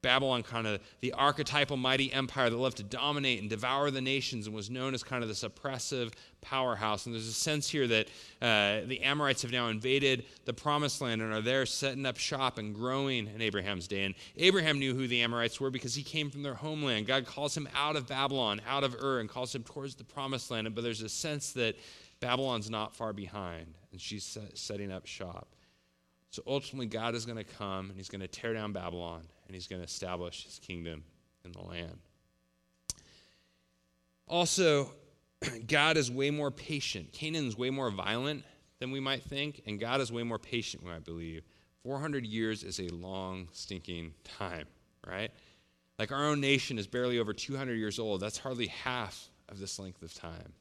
[0.06, 4.46] Babylon, kind of the archetypal mighty empire that loved to dominate and devour the nations
[4.46, 7.08] and was known as kind of this oppressive powerhouse.
[7.08, 8.08] And there's a sense here that
[8.40, 12.60] uh, the Amorites have now invaded the promised land and are there setting up shop
[12.60, 14.04] and growing in Abraham's day.
[14.04, 17.08] And Abraham knew who the Amorites were because he came from their homeland.
[17.08, 20.52] God calls him out of Babylon, out of Ur, and calls him towards the promised
[20.52, 20.74] land.
[20.76, 21.76] But there's a sense that
[22.20, 25.48] Babylon's not far behind, and she's setting up shop.
[26.36, 29.56] So ultimately, God is going to come and he's going to tear down Babylon and
[29.56, 31.06] he's going to establish his kingdom
[31.46, 31.98] in the land.
[34.28, 34.92] Also,
[35.68, 37.14] God is way more patient.
[37.14, 38.44] Canaan's way more violent
[38.80, 41.46] than we might think, and God is way more patient, we might believe.
[41.84, 44.66] 400 years is a long, stinking time,
[45.08, 45.32] right?
[45.98, 48.20] Like our own nation is barely over 200 years old.
[48.20, 50.52] That's hardly half of this length of time.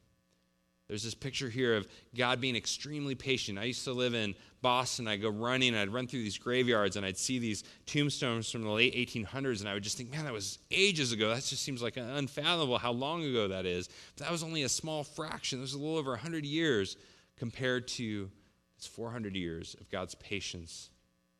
[0.89, 3.59] There's this picture here of God being extremely patient.
[3.59, 5.09] I used to live in Boston.
[5.09, 8.71] I'd go running, I'd run through these graveyards, and I'd see these tombstones from the
[8.71, 11.31] late 1800s, and I would just think, man, that was ages ago.
[11.31, 13.89] That just seems like unfathomable how long ago that is.
[14.17, 15.59] But that was only a small fraction.
[15.59, 16.97] It was a little over 100 years
[17.37, 18.31] compared to
[18.77, 20.91] this 400 years of God's patience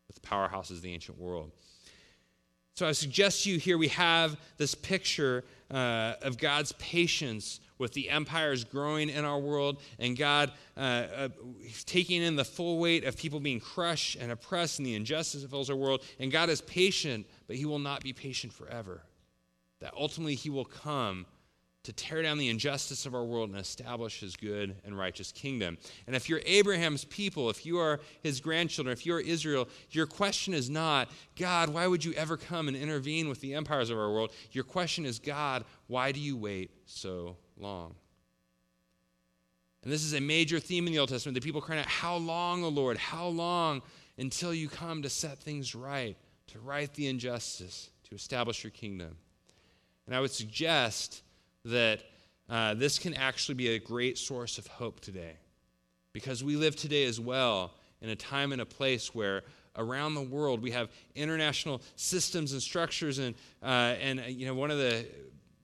[0.07, 1.53] with the powerhouses of the ancient world.
[2.75, 7.93] So I suggest to you here we have this picture uh, of God's patience with
[7.93, 11.29] the empires growing in our world and God uh, uh,
[11.87, 15.51] taking in the full weight of people being crushed and oppressed and the injustice that
[15.51, 16.03] fills our world.
[16.19, 19.03] And God is patient, but He will not be patient forever.
[19.81, 21.27] That ultimately He will come
[21.85, 25.77] to tear down the injustice of our world and establish his good and righteous kingdom.
[26.07, 30.55] And if you're Abraham's people, if you are his grandchildren, if you're Israel, your question
[30.55, 34.11] is not, God, why would you ever come and intervene with the empires of our
[34.11, 34.33] world?
[34.53, 37.95] Your question is, God, why do you wait so long?
[39.83, 41.35] And this is a major theme in the Old Testament.
[41.35, 42.97] The people crying out, How long, O Lord?
[42.97, 43.83] How long
[44.17, 46.17] until you come to set things right,
[46.47, 49.19] to right the injustice, to establish your kingdom?
[50.07, 51.24] And I would suggest
[51.65, 52.01] that
[52.49, 55.37] uh, this can actually be a great source of hope today.
[56.13, 59.43] Because we live today as well in a time and a place where
[59.77, 64.55] around the world we have international systems and structures and, uh, and uh, you know
[64.55, 65.05] one of the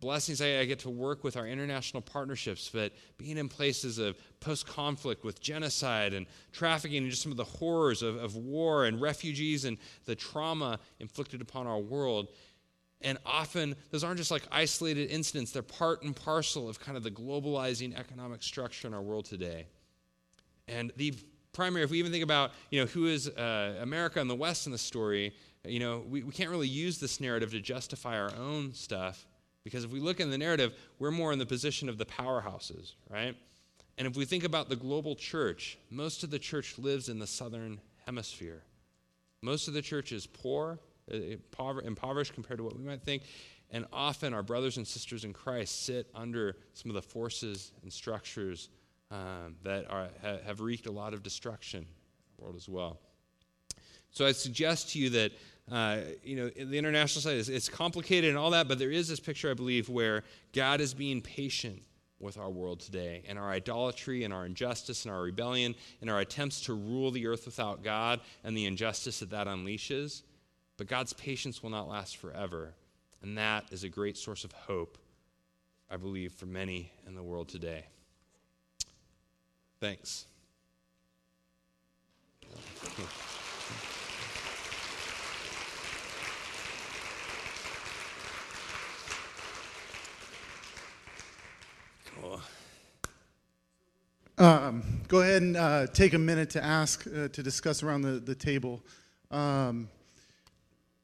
[0.01, 4.17] blessings I, I, get to work with our international partnerships but being in places of
[4.41, 9.01] post-conflict with genocide and trafficking and just some of the horrors of, of war and
[9.01, 12.29] refugees and the trauma inflicted upon our world
[13.03, 17.03] and often, those aren't just like isolated incidents, they're part and parcel of kind of
[17.03, 19.67] the globalizing economic structure in our world today.
[20.69, 21.15] And the
[21.53, 24.67] primary, if we even think about, you know, who is uh, America and the West
[24.67, 25.33] in the story,
[25.65, 29.27] you know, we, we can't really use this narrative to justify our own stuff
[29.65, 32.95] because if we look in the narrative, we're more in the position of the powerhouses,
[33.09, 33.37] right?
[33.99, 37.27] And if we think about the global church, most of the church lives in the
[37.27, 38.63] southern hemisphere.
[39.43, 40.79] Most of the church is poor
[41.11, 43.23] impoverished compared to what we might think.
[43.73, 47.93] And often our brothers and sisters in Christ sit under some of the forces and
[47.93, 48.69] structures
[49.11, 51.87] um, that are, have wreaked a lot of destruction in
[52.37, 52.99] the world as well.
[54.11, 55.33] So I suggest to you that
[55.71, 59.09] uh, you know the international side is it's complicated and all that, but there is
[59.09, 61.83] this picture I believe where God is being patient
[62.19, 66.21] with our world today and our idolatry and our injustice and our rebellion and our
[66.21, 70.23] attempts to rule the earth without God and the injustice that that unleashes.
[70.81, 72.73] But God's patience will not last forever.
[73.21, 74.97] And that is a great source of hope,
[75.91, 77.85] I believe, for many in the world today.
[79.79, 80.25] Thanks.
[92.19, 92.41] Cool.
[94.39, 98.13] Um, go ahead and uh, take a minute to ask, uh, to discuss around the,
[98.13, 98.81] the table.
[99.31, 99.91] Um,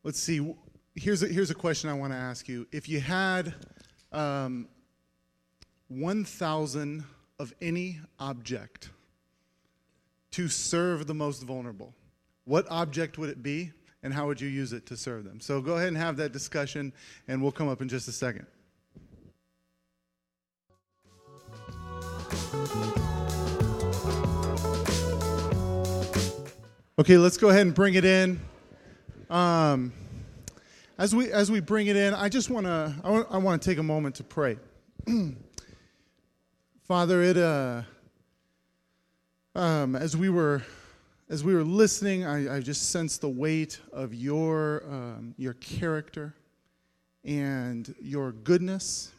[0.07, 0.55] Let's see.
[0.95, 2.69] Here's a, here's a question I want to ask you.
[2.71, 3.53] If you had
[4.13, 4.69] um,
[5.89, 7.03] 1,000
[7.41, 8.91] of any object
[10.31, 11.93] to serve the most vulnerable,
[12.45, 13.73] what object would it be,
[14.05, 15.41] and how would you use it to serve them?
[15.41, 16.93] So go ahead and have that discussion,
[17.27, 18.47] and we'll come up in just a second.
[26.97, 28.39] Okay, let's go ahead and bring it in.
[29.29, 29.93] Um,
[30.99, 33.79] as we as we bring it in, I just want to I want to take
[33.79, 34.57] a moment to pray.
[36.87, 37.83] Father, it uh,
[39.57, 40.63] um, as we were
[41.29, 46.33] as we were listening, I, I just sensed the weight of your um, your character
[47.25, 49.11] and your goodness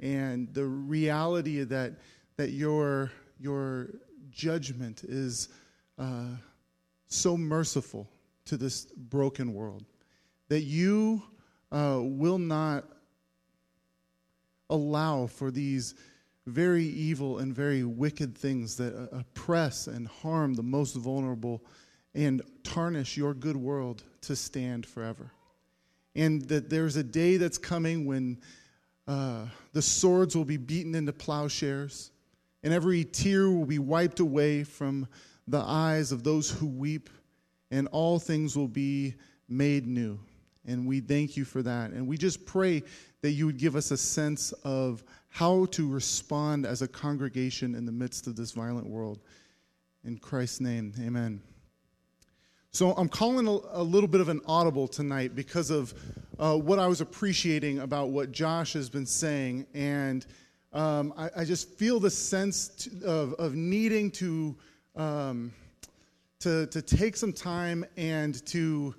[0.00, 1.94] and the reality that
[2.36, 3.88] that your your
[4.30, 5.48] judgment is
[5.98, 6.26] uh,
[7.08, 8.06] so merciful
[8.46, 9.84] to this broken world.
[10.48, 11.22] That you
[11.70, 12.84] uh, will not
[14.68, 15.94] allow for these
[16.46, 21.62] very evil and very wicked things that uh, oppress and harm the most vulnerable
[22.14, 25.30] and tarnish your good world to stand forever.
[26.16, 28.38] And that there's a day that's coming when
[29.06, 32.10] uh, the swords will be beaten into plowshares,
[32.62, 35.06] and every tear will be wiped away from
[35.46, 37.10] the eyes of those who weep
[37.70, 39.14] and all things will be
[39.48, 40.18] made new.
[40.66, 41.90] And we thank you for that.
[41.90, 42.82] And we just pray
[43.22, 47.86] that you would give us a sense of how to respond as a congregation in
[47.86, 49.20] the midst of this violent world.
[50.04, 51.40] In Christ's name, amen.
[52.72, 55.92] So I'm calling a, a little bit of an audible tonight because of
[56.38, 59.66] uh, what I was appreciating about what Josh has been saying.
[59.74, 60.24] And
[60.72, 64.56] um, I, I, just feel the sense to, of, of needing to.
[64.94, 65.52] Um,
[66.40, 68.94] to, to take some time and to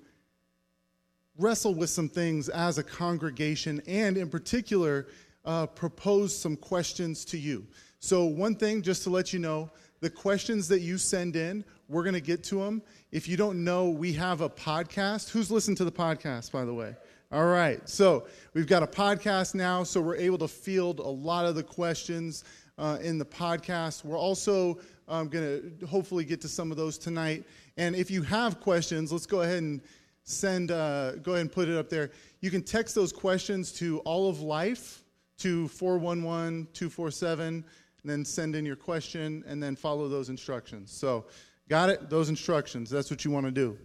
[1.38, 5.08] wrestle with some things as a congregation and, in particular,
[5.46, 7.66] uh, propose some questions to you.
[8.00, 9.72] So, one thing, just to let you know,
[10.02, 12.82] the questions that you send in, we're going to get to them.
[13.12, 15.30] If you don't know, we have a podcast.
[15.30, 16.96] Who's listened to the podcast, by the way?
[17.32, 17.88] All right.
[17.90, 21.64] So, we've got a podcast now, so we're able to field a lot of the
[21.64, 22.44] questions
[22.78, 24.04] uh, in the podcast.
[24.04, 27.44] We're also I'm going to hopefully get to some of those tonight.
[27.78, 29.82] And if you have questions, let's go ahead and
[30.24, 32.12] send, uh, go ahead and put it up there.
[32.42, 35.04] You can text those questions to all of life.
[35.40, 37.66] to 411 247, and
[38.04, 40.92] then send in your question, and then follow those instructions.
[40.92, 41.26] So,
[41.68, 42.12] got it?
[42.12, 42.92] Those instructions.
[42.92, 43.76] That's what you want to do.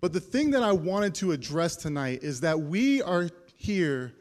[0.00, 4.12] But the thing that I wanted to address tonight is that we are here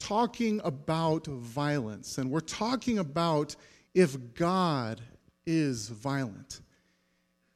[0.00, 3.54] talking about violence, and we're talking about
[3.94, 5.00] if God
[5.46, 6.60] is violent.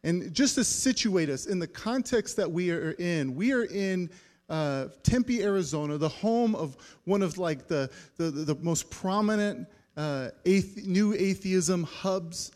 [0.04, 4.10] And just to situate us in the context that we are in, we are in
[4.48, 10.28] uh, Tempe, Arizona, the home of one of like the, the, the most prominent uh,
[10.44, 12.52] athe- new atheism hubs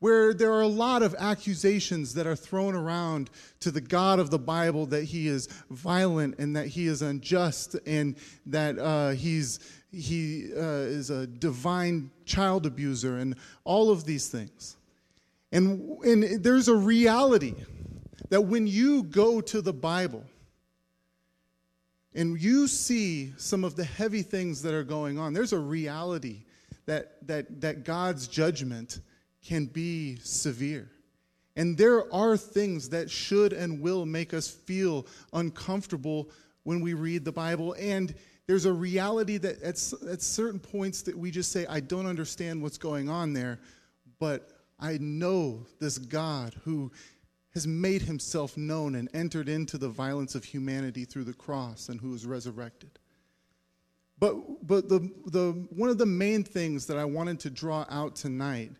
[0.00, 4.30] where there are a lot of accusations that are thrown around to the God of
[4.30, 8.16] the Bible that he is violent and that he is unjust and
[8.46, 9.60] that uh, he's,
[9.92, 14.76] he uh, is a divine child abuser and all of these things.
[15.52, 17.54] And, and there's a reality
[18.30, 20.24] that when you go to the Bible
[22.14, 26.44] and you see some of the heavy things that are going on, there's a reality
[26.86, 29.00] that, that, that God's judgment
[29.44, 30.90] can be severe.
[31.54, 36.30] And there are things that should and will make us feel uncomfortable
[36.62, 37.74] when we read the Bible.
[37.78, 38.14] And
[38.46, 42.62] there's a reality that at, at certain points that we just say, I don't understand
[42.62, 43.60] what's going on there,
[44.18, 46.90] but I know this God who
[47.54, 52.00] has made himself known and entered into the violence of humanity through the cross and
[52.00, 52.90] who was resurrected.
[54.18, 58.16] But, but the, the, one of the main things that I wanted to draw out
[58.16, 58.70] tonight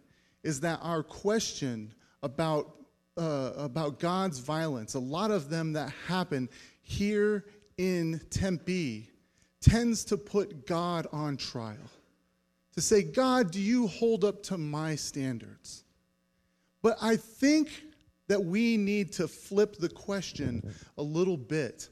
[0.43, 1.93] is that our question
[2.23, 2.77] about,
[3.17, 6.49] uh, about God's violence, a lot of them that happen
[6.81, 7.45] here
[7.77, 9.09] in Tempe,
[9.63, 11.91] tends to put God on trial.
[12.75, 15.85] To say, God, do you hold up to my standards?
[16.83, 17.71] But I think
[18.29, 21.89] that we need to flip the question a little bit.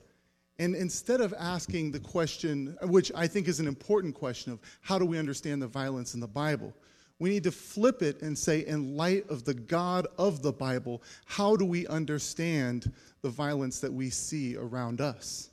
[0.58, 4.98] And instead of asking the question, which I think is an important question of how
[4.98, 6.74] do we understand the violence in the Bible,
[7.18, 11.02] we need to flip it and say, in light of the God of the Bible,
[11.26, 12.90] how do we understand
[13.20, 15.49] the violence that we see around us?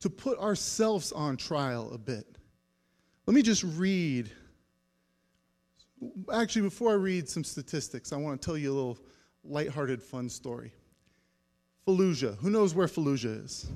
[0.00, 2.26] To put ourselves on trial a bit.
[3.26, 4.30] Let me just read.
[6.32, 8.98] Actually, before I read some statistics, I want to tell you a little
[9.44, 10.72] lighthearted, fun story.
[11.86, 12.36] Fallujah.
[12.38, 13.70] Who knows where Fallujah is?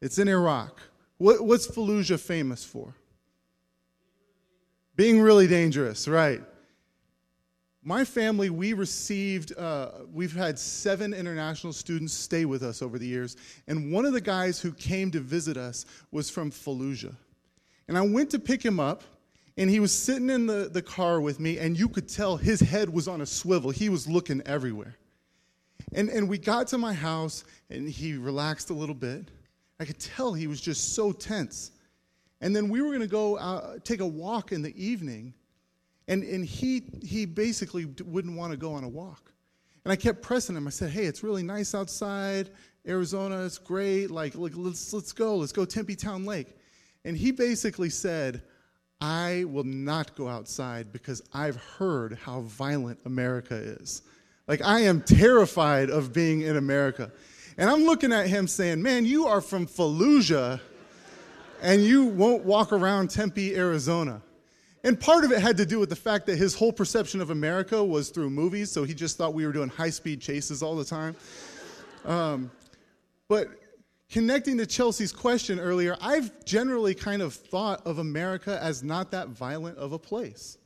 [0.00, 0.80] It's in Iraq.
[1.18, 2.94] What, what's Fallujah famous for?
[4.96, 6.40] Being really dangerous, right.
[7.82, 13.06] My family, we received, uh, we've had seven international students stay with us over the
[13.06, 17.14] years, and one of the guys who came to visit us was from Fallujah.
[17.88, 19.02] And I went to pick him up,
[19.56, 22.60] and he was sitting in the, the car with me, and you could tell his
[22.60, 23.70] head was on a swivel.
[23.70, 24.96] He was looking everywhere.
[25.94, 29.30] And, and we got to my house, and he relaxed a little bit.
[29.80, 31.72] I could tell he was just so tense.
[32.42, 35.32] And then we were going to go uh, take a walk in the evening,
[36.10, 39.32] and, and he, he basically wouldn't want to go on a walk.
[39.84, 40.66] And I kept pressing him.
[40.66, 42.50] I said, hey, it's really nice outside.
[42.86, 44.10] Arizona, it's great.
[44.10, 45.36] Like, like let's, let's go.
[45.36, 46.48] Let's go Tempe Town Lake.
[47.04, 48.42] And he basically said,
[49.00, 54.02] I will not go outside because I've heard how violent America is.
[54.48, 57.12] Like, I am terrified of being in America.
[57.56, 60.60] And I'm looking at him saying, Man, you are from Fallujah
[61.62, 64.22] and you won't walk around Tempe, Arizona.
[64.82, 67.30] And part of it had to do with the fact that his whole perception of
[67.30, 70.74] America was through movies, so he just thought we were doing high speed chases all
[70.74, 71.14] the time.
[72.06, 72.50] Um,
[73.28, 73.48] but
[74.10, 79.28] connecting to Chelsea's question earlier, I've generally kind of thought of America as not that
[79.28, 80.56] violent of a place.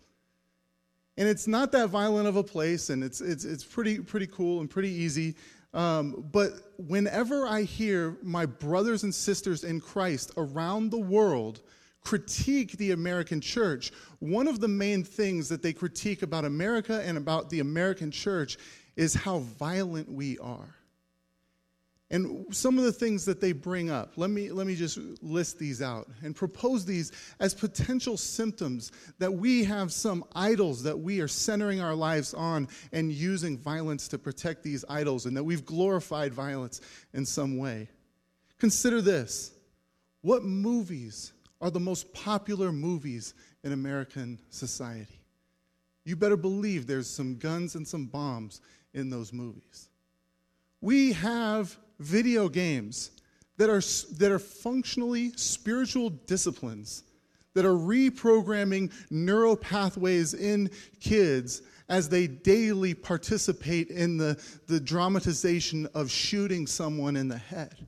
[1.17, 4.61] And it's not that violent of a place, and it's, it's, it's pretty, pretty cool
[4.61, 5.35] and pretty easy.
[5.73, 11.61] Um, but whenever I hear my brothers and sisters in Christ around the world
[12.05, 13.91] critique the American church,
[14.21, 18.59] one of the main things that they critique about America and about the American church
[18.97, 20.75] is how violent we are.
[22.11, 25.59] And some of the things that they bring up, let me, let me just list
[25.59, 31.21] these out and propose these as potential symptoms that we have some idols that we
[31.21, 35.65] are centering our lives on and using violence to protect these idols, and that we've
[35.65, 36.83] glorified violence
[37.15, 37.89] in some way.
[38.59, 39.53] Consider this
[40.21, 41.33] what movies
[41.65, 45.19] are the most popular movies in American society.
[46.05, 48.61] You better believe there's some guns and some bombs
[48.93, 49.89] in those movies.
[50.83, 53.13] We have video games
[53.57, 53.81] that are,
[54.19, 57.03] that are functionally spiritual disciplines
[57.55, 65.89] that are reprogramming neural pathways in kids as they daily participate in the, the dramatization
[65.95, 67.87] of shooting someone in the head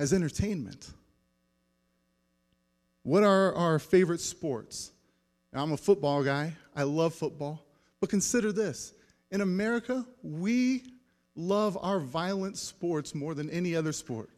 [0.00, 0.90] as entertainment.
[3.06, 4.90] What are our favorite sports?
[5.54, 6.54] I'm a football guy.
[6.74, 7.64] I love football.
[8.00, 8.94] But consider this
[9.30, 10.82] in America, we
[11.36, 14.30] love our violent sports more than any other sport.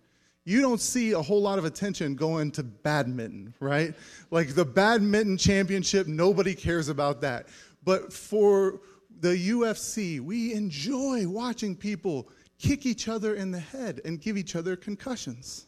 [0.45, 3.95] You don't see a whole lot of attention going to badminton, right?
[4.31, 7.47] Like the badminton championship, nobody cares about that.
[7.85, 8.81] But for
[9.21, 14.57] the UFC, we enjoy watching people kick each other in the head and give each
[14.57, 15.68] other concussions.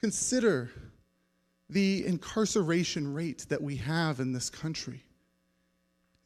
[0.00, 0.70] Consider
[1.68, 5.02] the incarceration rate that we have in this country.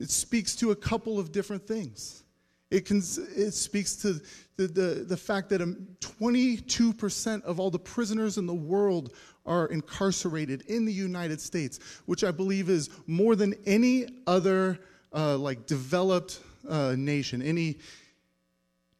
[0.00, 2.24] It speaks to a couple of different things.
[2.70, 4.14] It, can, it speaks to
[4.56, 5.60] the, the, the fact that
[6.00, 9.14] 22% of all the prisoners in the world
[9.46, 14.80] are incarcerated in the United States, which I believe is more than any other
[15.12, 17.78] uh, like developed uh, nation, any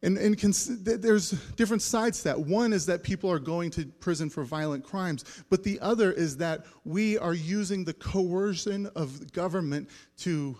[0.05, 2.39] and, and cons- there's different sides to that.
[2.39, 6.37] One is that people are going to prison for violent crimes, but the other is
[6.37, 10.57] that we are using the coercion of government to,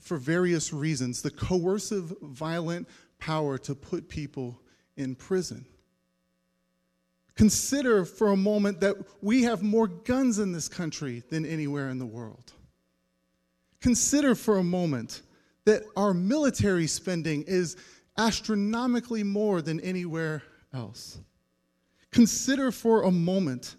[0.00, 2.88] for various reasons, the coercive, violent
[3.18, 4.60] power to put people
[4.96, 5.64] in prison.
[7.36, 11.98] Consider for a moment that we have more guns in this country than anywhere in
[11.98, 12.52] the world.
[13.80, 15.22] Consider for a moment
[15.64, 17.76] that our military spending is
[18.20, 20.42] astronomically more than anywhere
[20.74, 21.18] else.
[22.10, 23.76] Consider for a moment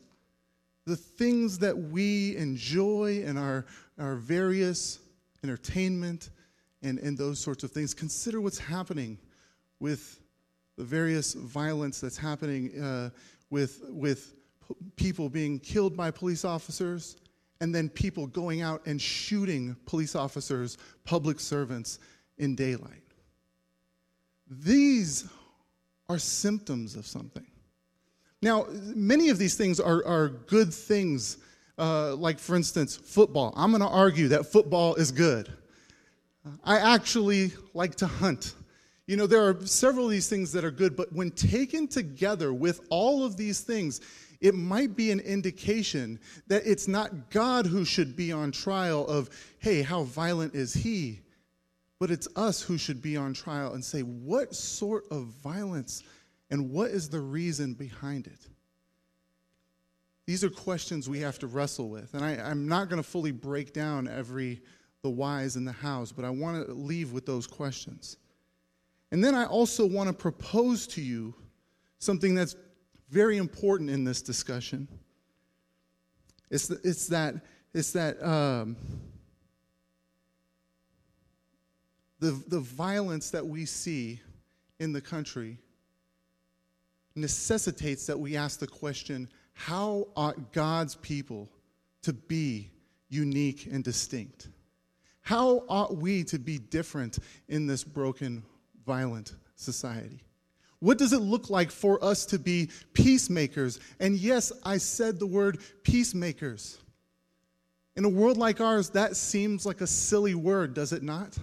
[0.85, 3.65] the things that we enjoy in our,
[3.99, 4.99] our various
[5.43, 6.31] entertainment
[6.81, 7.93] and, and those sorts of things.
[7.93, 9.19] Consider what's happening
[9.79, 10.19] with
[10.75, 13.11] the various violence that's happening uh,
[13.51, 14.33] with, with
[14.95, 17.17] people being killed by police officers
[17.59, 21.99] and then people going out and shooting police officers, public servants
[22.39, 23.03] in daylight.
[24.51, 25.29] These
[26.09, 27.45] are symptoms of something.
[28.41, 31.37] Now, many of these things are, are good things,
[31.77, 33.53] uh, like, for instance, football.
[33.55, 35.51] I'm going to argue that football is good.
[36.65, 38.55] I actually like to hunt.
[39.07, 42.53] You know, there are several of these things that are good, but when taken together
[42.53, 44.01] with all of these things,
[44.41, 49.29] it might be an indication that it's not God who should be on trial of,
[49.59, 51.19] hey, how violent is he?
[52.01, 56.01] But it's us who should be on trial and say, what sort of violence
[56.49, 58.47] and what is the reason behind it?
[60.25, 62.15] These are questions we have to wrestle with.
[62.15, 64.63] And I, am not going to fully break down every
[65.03, 68.17] the whys and the hows, but I want to leave with those questions.
[69.11, 71.35] And then I also want to propose to you
[71.99, 72.55] something that's
[73.11, 74.87] very important in this discussion.
[76.49, 77.35] It's, the, it's that,
[77.75, 78.75] it's that um,
[82.21, 84.21] the, the violence that we see
[84.79, 85.57] in the country
[87.15, 91.49] necessitates that we ask the question how ought God's people
[92.03, 92.69] to be
[93.09, 94.47] unique and distinct?
[95.21, 97.19] How ought we to be different
[97.49, 98.43] in this broken,
[98.85, 100.23] violent society?
[100.79, 103.79] What does it look like for us to be peacemakers?
[103.99, 106.79] And yes, I said the word peacemakers.
[107.95, 111.37] In a world like ours, that seems like a silly word, does it not?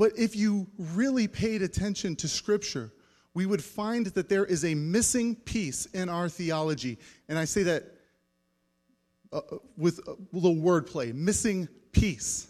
[0.00, 2.90] But if you really paid attention to Scripture,
[3.34, 6.96] we would find that there is a missing piece in our theology.
[7.28, 7.84] And I say that
[9.30, 12.48] uh, uh with a little wordplay missing piece.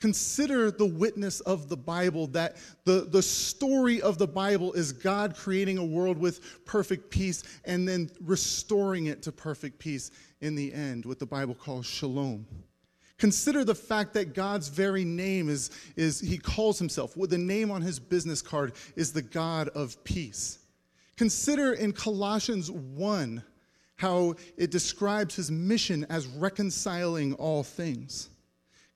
[0.00, 2.54] Consider the witness of the Bible that
[2.84, 7.88] the, the story of the Bible is God creating a world with perfect peace and
[7.88, 12.46] then restoring it to perfect peace in the end, what the Bible calls shalom.
[13.22, 17.80] Consider the fact that God's very name is, is he calls himself, the name on
[17.80, 20.58] his business card is the God of peace.
[21.16, 23.40] Consider in Colossians 1
[23.94, 28.28] how it describes his mission as reconciling all things.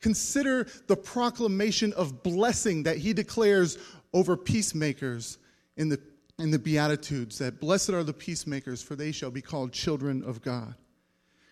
[0.00, 3.78] Consider the proclamation of blessing that he declares
[4.12, 5.38] over peacemakers
[5.76, 6.00] in the,
[6.40, 10.42] in the Beatitudes that blessed are the peacemakers, for they shall be called children of
[10.42, 10.74] God.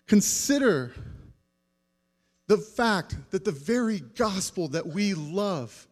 [0.07, 0.93] Consider
[2.47, 5.87] the fact that the very gospel that we love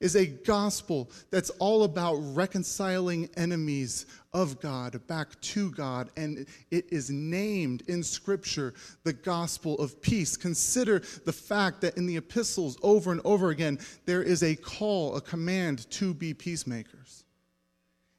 [0.00, 6.86] is a gospel that's all about reconciling enemies of God back to God, and it
[6.92, 10.36] is named in Scripture the gospel of peace.
[10.36, 15.16] Consider the fact that in the epistles, over and over again, there is a call,
[15.16, 17.24] a command to be peacemakers.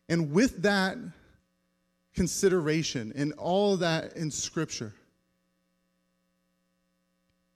[0.09, 0.97] And with that
[2.13, 4.93] consideration and all that in Scripture,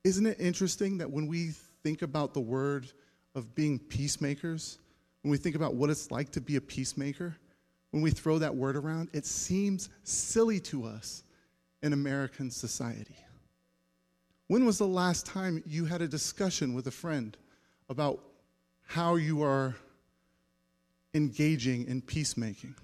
[0.04, 1.52] isn't it interesting that when we
[1.84, 2.92] think about the word
[3.36, 4.78] of being peacemakers,
[5.22, 7.36] when we think about what it's like to be a peacemaker,
[7.92, 11.24] when we throw that word around, it seems silly to us
[11.82, 13.16] in American society.
[14.48, 17.38] When was the last time you had a discussion with a friend
[17.90, 18.20] about
[18.86, 19.76] how you are
[21.14, 22.76] engaging in peacemaking?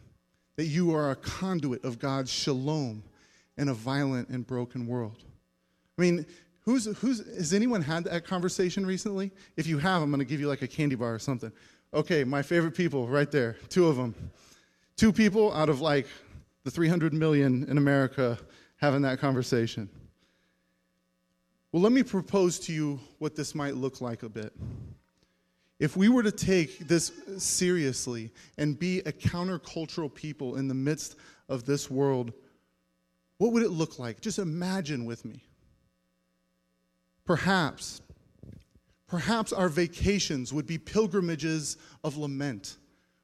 [0.55, 3.03] That you are a conduit of God's shalom
[3.57, 5.23] in a violent and broken world?
[5.97, 6.25] I mean,
[6.69, 9.31] who's, who's, has anyone had that conversation recently?
[9.57, 11.51] If you have, I'm going to give you like a candy bar or something.
[11.95, 14.13] Okay, my favorite people right there, two of them.
[14.95, 16.05] Two people out of like
[16.65, 18.37] the 300 million in America
[18.77, 19.89] having that conversation.
[21.71, 24.53] Well, let me propose to you what this might look like a bit.
[25.79, 31.15] If we were to take this seriously and be a countercultural people in the midst
[31.47, 32.31] of this world,
[33.39, 34.21] what would it look like?
[34.21, 35.41] Just imagine with me.
[37.30, 38.01] Perhaps,
[39.06, 42.77] perhaps our vacations would be pilgrimages of lament,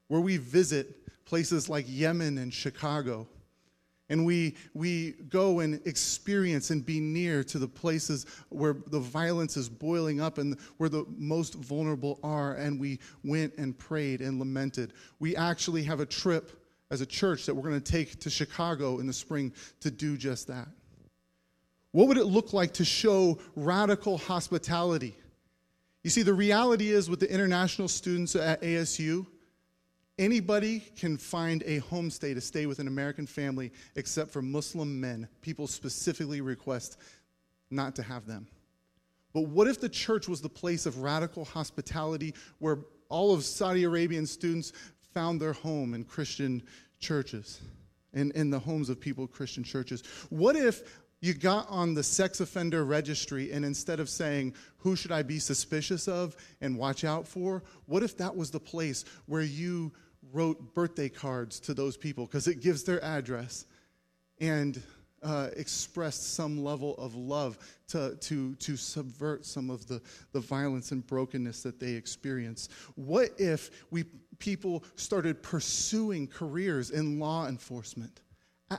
[0.06, 3.26] where we visit places like Yemen and Chicago
[4.08, 9.56] and we, we go and experience and be near to the places where the violence
[9.56, 12.54] is boiling up and where the most vulnerable are.
[12.54, 14.92] And we went and prayed and lamented.
[15.18, 16.52] We actually have a trip
[16.92, 20.16] as a church that we're going to take to Chicago in the spring to do
[20.16, 20.68] just that.
[21.96, 25.16] What would it look like to show radical hospitality?
[26.04, 29.24] You see, the reality is with the international students at ASU,
[30.18, 35.28] Anybody can find a homestay to stay with an American family except for Muslim men.
[35.42, 36.98] People specifically request
[37.70, 38.46] not to have them.
[39.34, 42.78] But what if the church was the place of radical hospitality where
[43.10, 44.72] all of Saudi Arabian students
[45.12, 46.62] found their home in Christian
[46.98, 47.60] churches,
[48.14, 50.02] in, in the homes of people, Christian churches?
[50.30, 50.82] What if
[51.20, 55.38] you got on the sex offender registry and instead of saying, Who should I be
[55.38, 57.62] suspicious of and watch out for?
[57.86, 59.92] What if that was the place where you
[60.32, 63.64] wrote birthday cards to those people because it gives their address
[64.40, 64.82] and
[65.22, 70.00] uh, expressed some level of love to, to, to subvert some of the,
[70.32, 72.68] the violence and brokenness that they experience.
[72.94, 74.04] What if we
[74.38, 78.20] people started pursuing careers in law enforcement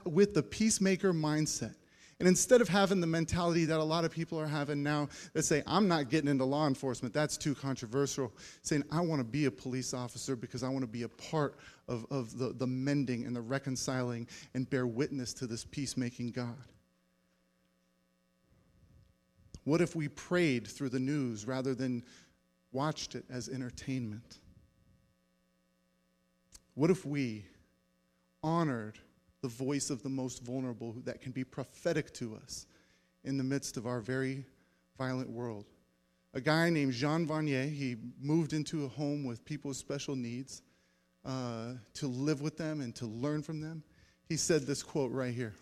[0.06, 1.76] with the peacemaker mindset?
[2.19, 5.44] And instead of having the mentality that a lot of people are having now that
[5.44, 8.34] say, I'm not getting into law enforcement, that's too controversial,
[8.64, 11.60] saying, I want to be a police officer because I want to be a part
[11.88, 16.57] of, of the, the mending and the reconciling and bear witness to this peacemaking God.
[19.64, 22.03] What if we prayed through the news rather than
[22.72, 24.38] watched it as entertainment?
[26.73, 27.45] What if we
[28.41, 28.98] honored
[29.48, 32.65] the voice of the most vulnerable that can be prophetic to us
[33.24, 34.44] in the midst of our very
[34.98, 35.64] violent world.
[36.34, 40.64] A guy named Jean Vanier, he moved into a home with people with special needs
[41.24, 43.84] uh, to live with them and to learn from them.
[44.28, 45.53] He said this quote right here.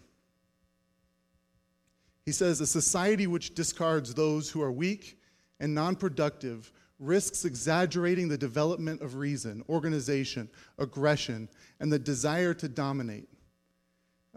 [2.26, 5.20] He says, A society which discards those who are weak
[5.60, 10.49] and non productive risks exaggerating the development of reason, organization,
[10.80, 11.48] aggression,
[11.80, 13.30] and the desire to dominate.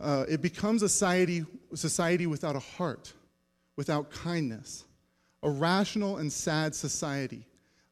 [0.01, 1.45] Uh, it becomes a society,
[1.75, 3.13] society without a heart,
[3.77, 4.85] without kindness,
[5.43, 7.45] a rational and sad society,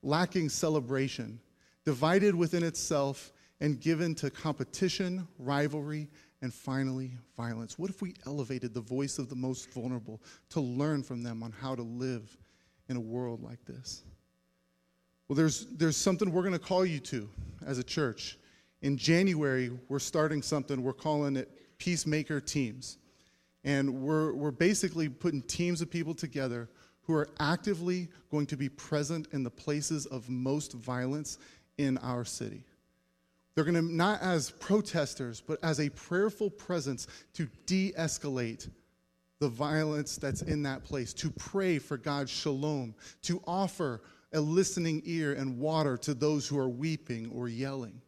[0.03, 1.41] lacking celebration,
[1.85, 6.09] divided within itself and given to competition, rivalry,
[6.43, 7.79] and finally, violence.
[7.79, 10.21] What if we elevated the voice of the most vulnerable
[10.51, 12.37] to learn from them on how to live
[12.89, 14.05] in a world like this?
[15.29, 17.29] Well, there's, there's something we're going to call you to
[17.67, 18.39] as a church.
[18.83, 22.99] In January, we're starting something, we're calling it peacemaker teams.
[23.65, 26.69] And we're, we're basically putting teams of people together
[27.03, 31.39] who are actively going to be present in the places of most violence
[31.79, 32.65] in our city.
[33.55, 38.69] They're going to, not as protesters, but as a prayerful presence to de escalate
[39.39, 44.01] the violence that's in that place, to pray for God's shalom, to offer
[44.33, 48.01] a listening ear and water to those who are weeping or yelling.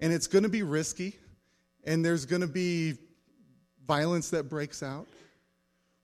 [0.00, 1.16] And it's going to be risky
[1.84, 2.94] and there's going to be
[3.86, 5.06] violence that breaks out.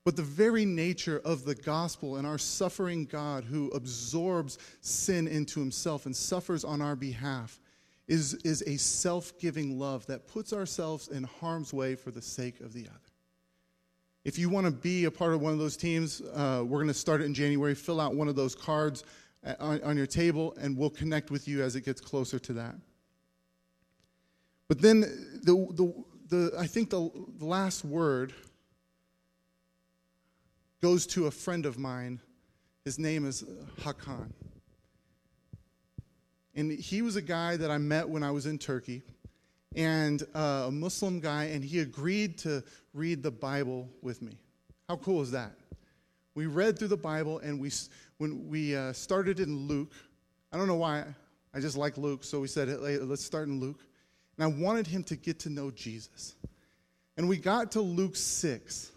[0.04, 5.60] But the very nature of the gospel and our suffering God who absorbs sin into
[5.60, 7.60] himself and suffers on our behalf
[8.06, 12.60] is, is a self giving love that puts ourselves in harm's way for the sake
[12.60, 12.98] of the other.
[14.24, 16.88] If you want to be a part of one of those teams, uh, we're going
[16.88, 17.74] to start it in January.
[17.74, 19.04] Fill out one of those cards
[19.44, 22.52] uh, on, on your table, and we'll connect with you as it gets closer to
[22.54, 22.74] that.
[24.68, 25.00] But then
[25.42, 28.34] the, the, the, I think the, last word
[30.82, 32.20] goes to a friend of mine.
[32.84, 33.44] His name is
[33.80, 34.30] Hakan.
[36.54, 39.02] And he was a guy that I met when I was in Turkey.
[39.76, 42.62] and uh, a Muslim guy, and he agreed to
[42.94, 44.38] read the Bible with me.
[44.88, 45.52] How cool is that?
[46.34, 47.70] We read through the Bible, and we,
[48.18, 49.92] when we uh, started in Luke,
[50.52, 51.04] I don't know why,
[51.54, 53.80] I just like Luke, so we said, hey, let's start in Luke.
[54.38, 56.36] And I wanted him to get to know Jesus.
[57.16, 58.92] And we got to Luke 6,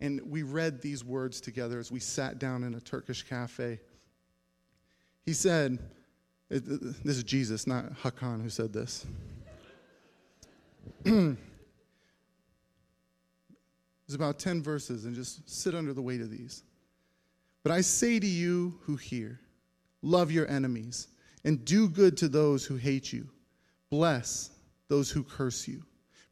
[0.00, 3.80] and we read these words together as we sat down in a Turkish cafe.
[5.26, 5.80] He said,
[6.48, 9.04] This is Jesus, not Hakan, who said this.
[14.08, 16.62] It's about 10 verses, and just sit under the weight of these.
[17.62, 19.38] But I say to you who hear,
[20.00, 21.08] love your enemies,
[21.44, 23.28] and do good to those who hate you.
[23.90, 24.50] Bless
[24.88, 25.82] those who curse you.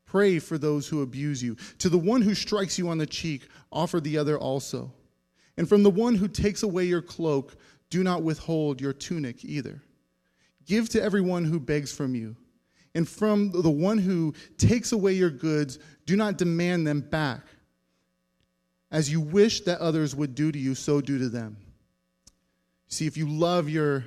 [0.05, 1.57] Pray for those who abuse you.
[1.79, 4.93] To the one who strikes you on the cheek, offer the other also.
[5.57, 7.57] And from the one who takes away your cloak,
[7.91, 9.83] do not withhold your tunic either.
[10.65, 12.37] Give to everyone who begs from you
[12.97, 17.43] and from the one who takes away your goods, do not demand them back.
[18.91, 21.59] As you wish that others would do to you, so do to them.
[22.89, 24.07] See, if you love your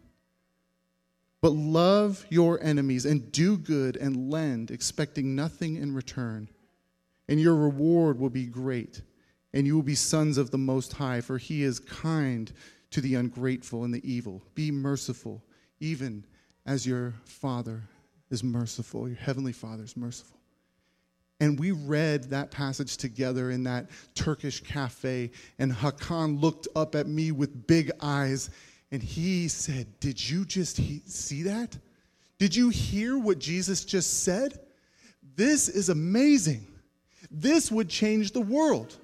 [1.41, 6.49] But love your enemies and do good and lend, expecting nothing in return.
[7.27, 9.01] And your reward will be great,
[9.53, 12.51] and you will be sons of the Most High, for he is kind
[12.91, 14.43] to the ungrateful and the evil.
[14.53, 15.41] Be merciful,
[15.79, 16.25] even
[16.65, 17.81] as your Father
[18.29, 20.37] is merciful, your heavenly Father is merciful.
[21.39, 25.31] And we read that passage together in that Turkish cafe.
[25.57, 28.51] And Hakan looked up at me with big eyes
[28.91, 31.77] and he said, Did you just he- see that?
[32.37, 34.59] Did you hear what Jesus just said?
[35.35, 36.65] This is amazing.
[37.29, 38.97] This would change the world.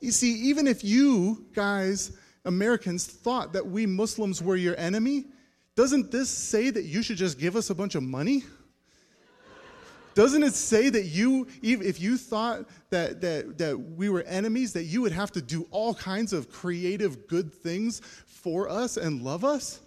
[0.00, 5.24] You see, even if you guys, Americans, thought that we Muslims were your enemy,
[5.76, 8.42] doesn't this say that you should just give us a bunch of money?
[10.14, 14.84] Doesn't it say that you, if you thought that, that, that we were enemies, that
[14.84, 19.44] you would have to do all kinds of creative good things for us and love
[19.44, 19.80] us?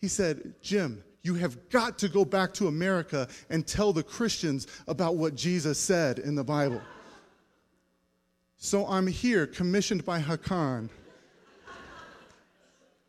[0.00, 4.66] He said, Jim, you have got to go back to America and tell the Christians
[4.86, 6.82] about what Jesus said in the Bible.
[8.58, 10.90] So I'm here, commissioned by Hakan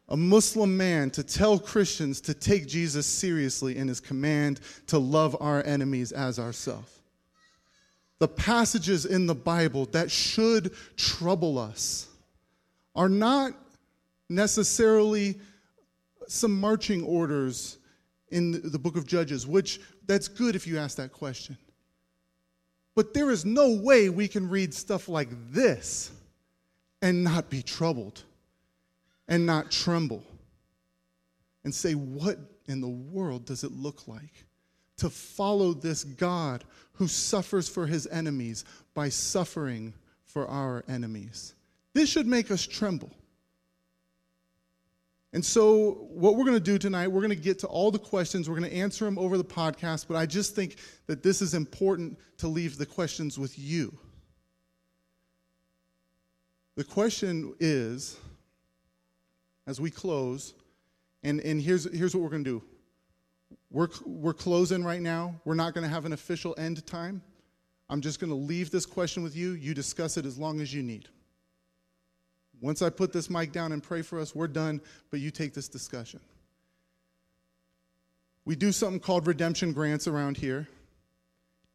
[0.10, 5.36] a Muslim man to tell Christians to take Jesus seriously in his command to love
[5.40, 6.92] our enemies as ourselves.
[8.20, 12.08] The passages in the Bible that should trouble us
[12.96, 13.54] are not
[14.30, 15.36] necessarily
[16.28, 17.78] some marching orders
[18.30, 21.58] in the book of Judges, which that's good if you ask that question.
[22.96, 26.12] But there is no way we can read stuff like this
[27.02, 28.24] and not be troubled
[29.28, 30.24] and not tremble
[31.64, 32.38] and say, What
[32.68, 34.46] in the world does it look like
[34.98, 39.94] to follow this God who suffers for his enemies by suffering
[40.26, 41.56] for our enemies?
[41.94, 43.12] This should make us tremble.
[45.34, 48.00] And so, what we're going to do tonight, we're going to get to all the
[48.00, 48.50] questions.
[48.50, 50.78] We're going to answer them over the podcast, but I just think
[51.08, 53.98] that this is important to leave the questions with you.
[56.78, 58.18] The question is
[59.68, 60.54] as we close,
[61.24, 62.64] and, and here's, here's what we're going to do.
[63.72, 65.36] We're, we're closing right now.
[65.44, 67.22] We're not going to have an official end time.
[67.90, 69.52] I'm just going to leave this question with you.
[69.52, 71.10] You discuss it as long as you need.
[72.62, 74.82] Once I put this mic down and pray for us, we're done,
[75.12, 76.20] but you take this discussion.
[78.46, 80.68] We do something called redemption grants around here.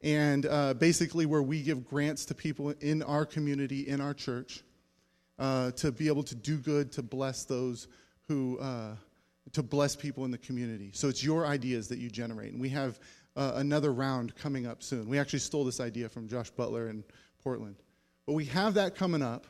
[0.02, 4.62] And uh, basically, where we give grants to people in our community, in our church
[5.40, 7.88] uh, to be able to do good, to bless those
[8.28, 8.94] who, uh,
[9.52, 10.90] to bless people in the community.
[10.92, 12.52] So it's your ideas that you generate.
[12.52, 13.00] And we have
[13.36, 15.08] uh, another round coming up soon.
[15.08, 17.02] We actually stole this idea from Josh Butler in
[17.42, 17.76] Portland.
[18.26, 19.46] But we have that coming up.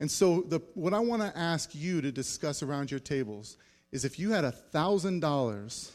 [0.00, 3.56] And so the, what I want to ask you to discuss around your tables
[3.92, 5.90] is if you had $1,000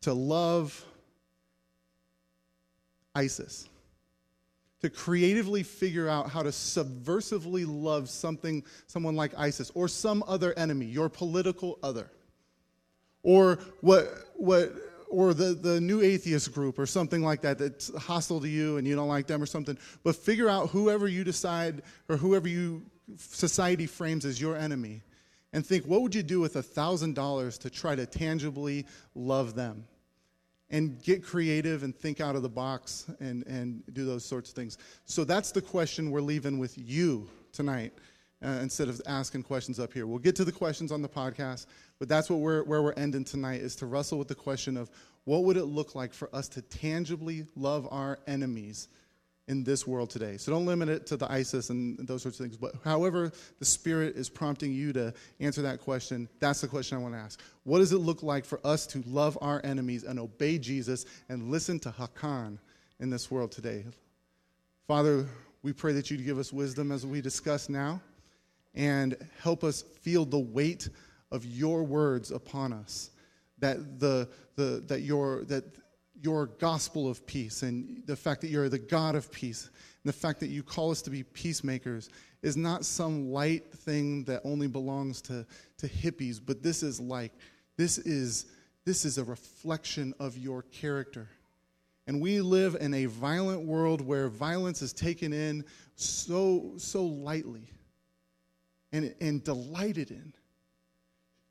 [0.00, 0.84] to love
[3.14, 3.68] ISIS,
[4.84, 10.52] to creatively figure out how to subversively love something, someone like ISIS or some other
[10.58, 12.10] enemy, your political other.
[13.22, 14.74] Or what, what,
[15.08, 18.86] or the, the new atheist group or something like that that's hostile to you and
[18.86, 19.78] you don't like them or something.
[20.02, 21.80] But figure out whoever you decide
[22.10, 22.82] or whoever you
[23.16, 25.00] society frames as your enemy
[25.54, 28.84] and think, what would you do with a $1,000 to try to tangibly
[29.14, 29.86] love them?
[30.74, 34.56] And get creative and think out of the box and, and do those sorts of
[34.56, 34.76] things.
[35.04, 37.92] So that's the question we're leaving with you tonight
[38.44, 40.06] uh, instead of asking questions up here.
[40.06, 41.66] We'll get to the questions on the podcast,
[42.00, 44.90] but that's what we're, where we're ending tonight is to wrestle with the question of
[45.24, 48.88] what would it look like for us to tangibly love our enemies
[49.46, 50.38] in this world today.
[50.38, 53.64] So don't limit it to the ISIS and those sorts of things, but however the
[53.64, 57.40] Spirit is prompting you to answer that question, that's the question I want to ask.
[57.64, 61.50] What does it look like for us to love our enemies and obey Jesus and
[61.50, 62.58] listen to Hakan
[63.00, 63.84] in this world today?
[64.86, 65.26] Father,
[65.62, 68.00] we pray that you'd give us wisdom as we discuss now
[68.74, 70.88] and help us feel the weight
[71.30, 73.10] of your words upon us.
[73.58, 75.64] That the, the that your that
[76.24, 79.64] your gospel of peace and the fact that you're the God of peace
[80.02, 82.08] and the fact that you call us to be peacemakers
[82.42, 85.46] is not some light thing that only belongs to,
[85.76, 87.32] to hippies, but this is like
[87.76, 88.46] this is
[88.86, 91.28] this is a reflection of your character.
[92.06, 95.64] And we live in a violent world where violence is taken in
[95.94, 97.68] so so lightly
[98.92, 100.32] and, and delighted in.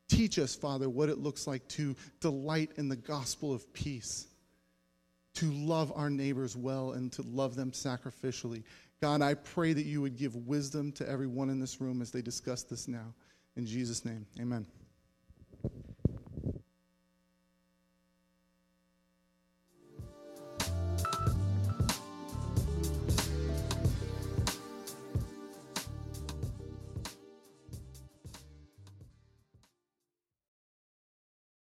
[0.08, 4.26] Teach us, Father, what it looks like to delight in the gospel of peace,
[5.34, 8.62] to love our neighbors well, and to love them sacrificially.
[9.00, 12.22] God, I pray that you would give wisdom to everyone in this room as they
[12.22, 13.14] discuss this now.
[13.56, 14.66] In Jesus' name, amen.